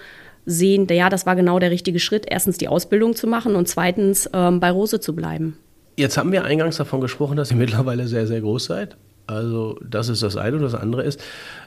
sehen, 0.46 0.86
ja, 0.90 1.08
das 1.08 1.26
war 1.26 1.36
genau 1.36 1.58
der 1.58 1.70
richtige 1.70 2.00
Schritt, 2.00 2.26
erstens 2.28 2.58
die 2.58 2.68
Ausbildung 2.68 3.14
zu 3.14 3.26
machen 3.26 3.56
und 3.56 3.68
zweitens 3.68 4.28
ähm, 4.32 4.60
bei 4.60 4.70
Rose 4.70 5.00
zu 5.00 5.14
bleiben. 5.14 5.56
Jetzt 5.96 6.18
haben 6.18 6.32
wir 6.32 6.44
eingangs 6.44 6.76
davon 6.76 7.00
gesprochen, 7.00 7.36
dass 7.36 7.50
ihr 7.50 7.56
mittlerweile 7.56 8.08
sehr, 8.08 8.26
sehr 8.26 8.40
groß 8.40 8.64
seid. 8.64 8.96
Also 9.26 9.78
das 9.82 10.08
ist 10.08 10.22
das 10.22 10.36
eine 10.36 10.56
und 10.56 10.62
das 10.62 10.74
andere 10.74 11.02
ist, 11.02 11.22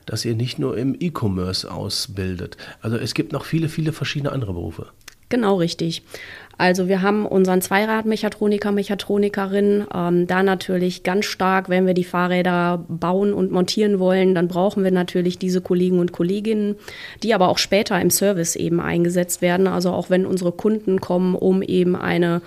dass 0.05 0.25
ihr 0.25 0.35
nicht 0.35 0.59
nur 0.59 0.77
im 0.77 0.95
E-Commerce 0.99 1.69
ausbildet. 1.69 2.57
Also 2.81 2.97
es 2.97 3.13
gibt 3.13 3.33
noch 3.33 3.45
viele, 3.45 3.69
viele 3.69 3.93
verschiedene 3.93 4.31
andere 4.31 4.53
Berufe. 4.53 4.87
Genau 5.29 5.55
richtig. 5.55 6.03
Also 6.57 6.87
wir 6.87 7.01
haben 7.01 7.25
unseren 7.25 7.61
Zweiradmechatroniker, 7.61 8.71
Mechatronikerin, 8.71 9.85
ähm, 9.93 10.25
da 10.25 10.41
natürlich 10.41 11.03
ganz 11.03 11.25
stark, 11.25 11.69
wenn 11.69 11.85
wir 11.85 11.93
die 11.93 12.03
Fahrräder 12.03 12.83
bauen 12.87 13.33
und 13.33 13.51
montieren 13.51 13.99
wollen, 13.99 14.33
dann 14.33 14.47
brauchen 14.47 14.83
wir 14.83 14.91
natürlich 14.91 15.37
diese 15.37 15.61
Kollegen 15.61 15.99
und 15.99 16.13
Kolleginnen, 16.13 16.75
die 17.21 17.35
aber 17.35 17.49
auch 17.49 17.59
später 17.59 17.99
im 18.01 18.09
Service 18.09 18.55
eben 18.55 18.79
eingesetzt 18.79 19.41
werden. 19.41 19.67
Also 19.67 19.91
auch 19.91 20.09
wenn 20.09 20.25
unsere 20.25 20.51
Kunden 20.51 20.99
kommen, 20.99 21.35
um 21.35 21.61
eben 21.61 21.95
eine 21.95 22.41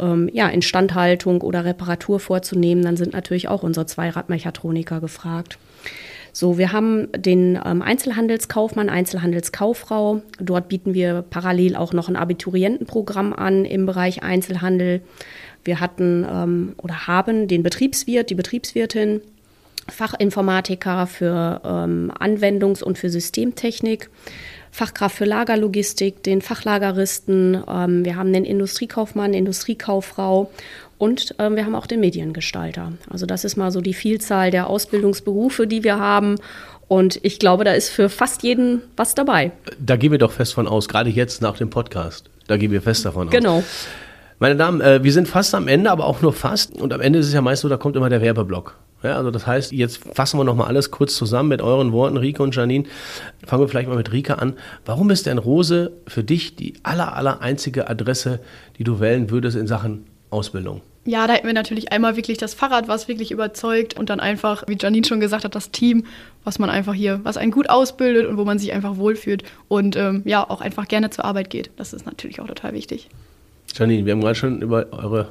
ähm, 0.00 0.28
ja, 0.32 0.48
Instandhaltung 0.48 1.40
oder 1.40 1.64
Reparatur 1.64 2.20
vorzunehmen, 2.20 2.82
dann 2.82 2.96
sind 2.96 3.12
natürlich 3.12 3.48
auch 3.48 3.62
unsere 3.62 3.86
Zweiradmechatroniker 3.86 5.00
gefragt. 5.00 5.58
So, 6.32 6.58
wir 6.58 6.72
haben 6.72 7.08
den 7.16 7.58
ähm, 7.64 7.82
Einzelhandelskaufmann, 7.82 8.88
Einzelhandelskauffrau. 8.88 10.22
Dort 10.38 10.68
bieten 10.68 10.94
wir 10.94 11.24
parallel 11.28 11.74
auch 11.74 11.92
noch 11.92 12.08
ein 12.08 12.16
Abiturientenprogramm 12.16 13.32
an 13.32 13.64
im 13.64 13.86
Bereich 13.86 14.22
Einzelhandel. 14.22 15.00
Wir 15.64 15.80
hatten 15.80 16.26
ähm, 16.30 16.74
oder 16.76 17.06
haben 17.06 17.48
den 17.48 17.62
Betriebswirt, 17.62 18.30
die 18.30 18.34
Betriebswirtin, 18.34 19.20
Fachinformatiker 19.88 21.06
für 21.06 21.60
ähm, 21.64 22.12
Anwendungs- 22.18 22.82
und 22.82 22.98
für 22.98 23.10
Systemtechnik. 23.10 24.10
Fachkraft 24.70 25.16
für 25.16 25.24
Lagerlogistik, 25.24 26.22
den 26.22 26.42
Fachlageristen, 26.42 27.62
ähm, 27.68 28.04
wir 28.04 28.16
haben 28.16 28.32
den 28.32 28.44
Industriekaufmann, 28.44 29.34
Industriekauffrau 29.34 30.50
und 30.98 31.34
ähm, 31.38 31.56
wir 31.56 31.64
haben 31.64 31.74
auch 31.74 31.86
den 31.86 32.00
Mediengestalter. 32.00 32.92
Also 33.08 33.26
das 33.26 33.44
ist 33.44 33.56
mal 33.56 33.70
so 33.70 33.80
die 33.80 33.94
Vielzahl 33.94 34.50
der 34.50 34.68
Ausbildungsberufe, 34.68 35.66
die 35.66 35.84
wir 35.84 35.98
haben. 35.98 36.36
Und 36.88 37.20
ich 37.22 37.38
glaube, 37.38 37.64
da 37.64 37.72
ist 37.72 37.90
für 37.90 38.08
fast 38.08 38.42
jeden 38.42 38.82
was 38.96 39.14
dabei. 39.14 39.52
Da 39.78 39.96
gehen 39.96 40.10
wir 40.10 40.18
doch 40.18 40.32
fest 40.32 40.54
von 40.54 40.66
aus, 40.66 40.88
gerade 40.88 41.10
jetzt 41.10 41.42
nach 41.42 41.56
dem 41.56 41.70
Podcast. 41.70 42.30
Da 42.46 42.56
gehen 42.56 42.72
wir 42.72 42.82
fest 42.82 43.04
davon 43.04 43.30
genau. 43.30 43.58
aus. 43.58 43.64
Genau. 43.64 43.98
Meine 44.40 44.56
Damen, 44.56 44.80
äh, 44.80 45.02
wir 45.02 45.12
sind 45.12 45.28
fast 45.28 45.54
am 45.54 45.68
Ende, 45.68 45.90
aber 45.90 46.06
auch 46.06 46.22
nur 46.22 46.32
fast. 46.32 46.80
Und 46.80 46.92
am 46.92 47.00
Ende 47.00 47.18
ist 47.18 47.26
es 47.26 47.32
ja 47.34 47.40
meist 47.40 47.62
so, 47.62 47.68
da 47.68 47.76
kommt 47.76 47.96
immer 47.96 48.08
der 48.08 48.22
Werbeblock. 48.22 48.76
Ja, 49.02 49.16
also 49.16 49.30
das 49.30 49.46
heißt, 49.46 49.72
jetzt 49.72 49.98
fassen 50.12 50.38
wir 50.38 50.44
nochmal 50.44 50.66
alles 50.66 50.90
kurz 50.90 51.14
zusammen 51.14 51.48
mit 51.48 51.62
euren 51.62 51.92
Worten, 51.92 52.16
Rike 52.16 52.42
und 52.42 52.54
Janine. 52.54 52.84
Fangen 53.46 53.62
wir 53.62 53.68
vielleicht 53.68 53.88
mal 53.88 53.96
mit 53.96 54.12
Rike 54.12 54.38
an. 54.38 54.54
Warum 54.84 55.10
ist 55.10 55.26
denn 55.26 55.38
Rose 55.38 55.92
für 56.06 56.24
dich 56.24 56.56
die 56.56 56.74
aller, 56.82 57.14
aller 57.16 57.40
einzige 57.40 57.88
Adresse, 57.88 58.40
die 58.76 58.84
du 58.84 58.98
wählen 58.98 59.30
würdest 59.30 59.56
in 59.56 59.66
Sachen 59.68 60.06
Ausbildung? 60.30 60.82
Ja, 61.04 61.26
da 61.26 61.32
hätten 61.32 61.46
wir 61.46 61.54
natürlich 61.54 61.90
einmal 61.90 62.16
wirklich 62.16 62.36
das 62.36 62.52
Fahrrad, 62.52 62.86
was 62.86 63.08
wirklich 63.08 63.30
überzeugt 63.30 63.96
und 63.98 64.10
dann 64.10 64.20
einfach, 64.20 64.64
wie 64.66 64.76
Janine 64.78 65.06
schon 65.06 65.20
gesagt 65.20 65.44
hat, 65.44 65.54
das 65.54 65.70
Team, 65.70 66.04
was 66.44 66.58
man 66.58 66.68
einfach 66.68 66.92
hier, 66.92 67.20
was 67.22 67.38
einen 67.38 67.50
gut 67.50 67.70
ausbildet 67.70 68.26
und 68.26 68.36
wo 68.36 68.44
man 68.44 68.58
sich 68.58 68.72
einfach 68.72 68.98
wohlfühlt 68.98 69.42
und 69.68 69.96
ähm, 69.96 70.22
ja, 70.26 70.48
auch 70.48 70.60
einfach 70.60 70.86
gerne 70.86 71.08
zur 71.08 71.24
Arbeit 71.24 71.48
geht. 71.48 71.70
Das 71.76 71.94
ist 71.94 72.04
natürlich 72.04 72.40
auch 72.40 72.46
total 72.46 72.74
wichtig. 72.74 73.08
Janine, 73.74 74.06
wir 74.06 74.12
haben 74.12 74.20
gerade 74.20 74.34
schon 74.34 74.62
über 74.62 74.86
eure, 74.92 75.28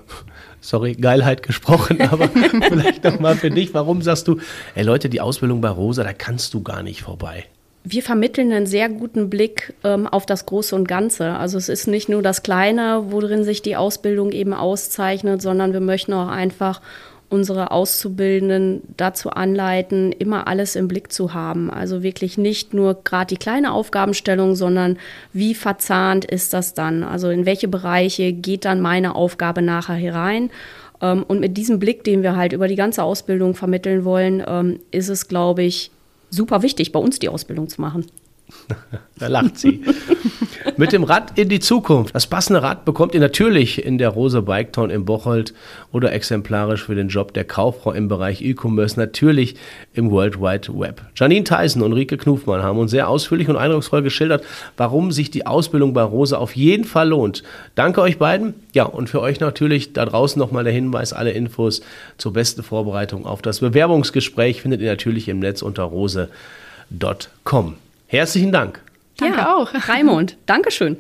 sorry, 0.61 0.93
Geilheit 0.93 1.43
gesprochen, 1.43 2.01
aber 2.01 2.29
vielleicht 2.69 3.03
nochmal 3.03 3.35
für 3.35 3.49
dich. 3.49 3.73
Warum 3.73 4.01
sagst 4.01 4.27
du, 4.27 4.39
ey 4.75 4.83
Leute, 4.83 5.09
die 5.09 5.21
Ausbildung 5.21 5.61
bei 5.61 5.69
Rosa, 5.69 6.03
da 6.03 6.13
kannst 6.13 6.53
du 6.53 6.63
gar 6.63 6.83
nicht 6.83 7.01
vorbei? 7.01 7.45
Wir 7.83 8.03
vermitteln 8.03 8.51
einen 8.51 8.65
sehr 8.65 8.89
guten 8.89 9.29
Blick 9.29 9.73
ähm, 9.85 10.07
auf 10.07 10.25
das 10.25 10.45
Große 10.45 10.75
und 10.75 10.89
Ganze. 10.89 11.31
Also 11.33 11.57
es 11.57 11.69
ist 11.69 11.87
nicht 11.87 12.09
nur 12.09 12.21
das 12.21 12.43
Kleine, 12.43 13.05
worin 13.09 13.45
sich 13.45 13.61
die 13.61 13.77
Ausbildung 13.77 14.33
eben 14.33 14.53
auszeichnet, 14.53 15.41
sondern 15.41 15.71
wir 15.71 15.79
möchten 15.79 16.11
auch 16.11 16.27
einfach 16.27 16.81
unsere 17.29 17.71
Auszubildenden 17.71 18.81
dazu 18.95 19.29
anleiten, 19.29 20.11
immer 20.11 20.47
alles 20.47 20.75
im 20.75 20.87
Blick 20.87 21.11
zu 21.11 21.33
haben. 21.33 21.69
Also 21.69 22.01
wirklich 22.01 22.37
nicht 22.37 22.73
nur 22.73 23.03
gerade 23.03 23.35
die 23.35 23.37
kleine 23.37 23.73
Aufgabenstellung, 23.73 24.55
sondern 24.55 24.97
wie 25.33 25.53
verzahnt 25.53 26.23
ist 26.25 26.53
das 26.53 26.73
dann? 26.73 27.03
Also 27.03 27.29
in 27.29 27.45
welche 27.45 27.67
Bereiche 27.67 28.31
geht 28.31 28.65
dann 28.65 28.81
meine 28.81 29.15
Aufgabe 29.15 29.61
nachher 29.61 29.95
herein? 29.95 30.49
Ähm, 31.01 31.23
und 31.27 31.39
mit 31.39 31.57
diesem 31.57 31.79
Blick, 31.79 32.03
den 32.03 32.23
wir 32.23 32.35
halt 32.35 32.53
über 32.53 32.67
die 32.67 32.75
ganze 32.75 33.03
Ausbildung 33.03 33.55
vermitteln 33.55 34.05
wollen, 34.05 34.43
ähm, 34.47 34.79
ist 34.91 35.09
es, 35.09 35.27
glaube 35.27 35.63
ich, 35.63 35.91
super 36.29 36.61
wichtig, 36.61 36.91
bei 36.91 36.99
uns 36.99 37.19
die 37.19 37.29
Ausbildung 37.29 37.67
zu 37.67 37.81
machen. 37.81 38.05
Da 39.19 39.27
lacht 39.27 39.57
sie. 39.57 39.83
Mit 40.75 40.91
dem 40.91 41.03
Rad 41.03 41.37
in 41.39 41.49
die 41.49 41.59
Zukunft. 41.59 42.13
Das 42.13 42.27
passende 42.27 42.61
Rad 42.61 42.85
bekommt 42.85 43.13
ihr 43.13 43.19
natürlich 43.19 43.83
in 43.83 43.97
der 43.97 44.09
Rose 44.09 44.41
Bike 44.41 44.73
Town 44.73 44.89
in 44.89 45.05
Bocholt 45.05 45.53
oder 45.91 46.11
exemplarisch 46.11 46.85
für 46.85 46.95
den 46.95 47.07
Job 47.07 47.33
der 47.33 47.45
Kauffrau 47.45 47.93
im 47.93 48.07
Bereich 48.07 48.41
E-Commerce 48.41 48.99
natürlich 48.99 49.55
im 49.93 50.11
World 50.11 50.39
Wide 50.39 50.77
Web. 50.77 51.01
Janine 51.15 51.45
Theisen 51.45 51.81
und 51.81 51.93
Rike 51.93 52.17
Knufmann 52.17 52.61
haben 52.63 52.79
uns 52.79 52.91
sehr 52.91 53.09
ausführlich 53.09 53.49
und 53.49 53.55
eindrucksvoll 53.55 54.03
geschildert, 54.03 54.43
warum 54.75 55.11
sich 55.11 55.31
die 55.31 55.45
Ausbildung 55.47 55.93
bei 55.93 56.03
Rose 56.03 56.37
auf 56.37 56.55
jeden 56.55 56.83
Fall 56.83 57.09
lohnt. 57.09 57.43
Danke 57.75 58.01
euch 58.01 58.17
beiden. 58.17 58.53
Ja, 58.73 58.83
und 58.83 59.09
für 59.09 59.21
euch 59.21 59.39
natürlich 59.39 59.93
da 59.93 60.05
draußen 60.05 60.39
nochmal 60.39 60.63
der 60.63 60.73
Hinweis, 60.73 61.13
alle 61.13 61.31
Infos 61.31 61.81
zur 62.17 62.33
besten 62.33 62.61
Vorbereitung 62.61 63.25
auf 63.25 63.41
das 63.41 63.59
Bewerbungsgespräch 63.59 64.61
findet 64.61 64.81
ihr 64.81 64.89
natürlich 64.89 65.27
im 65.27 65.39
Netz 65.39 65.61
unter 65.61 65.83
rose.com. 65.83 67.75
Herzlichen 68.07 68.51
Dank. 68.51 68.81
Danke 69.17 69.39
ja, 69.39 69.55
auch. 69.55 69.73
Raimund, 69.87 70.37
Dankeschön. 70.45 70.97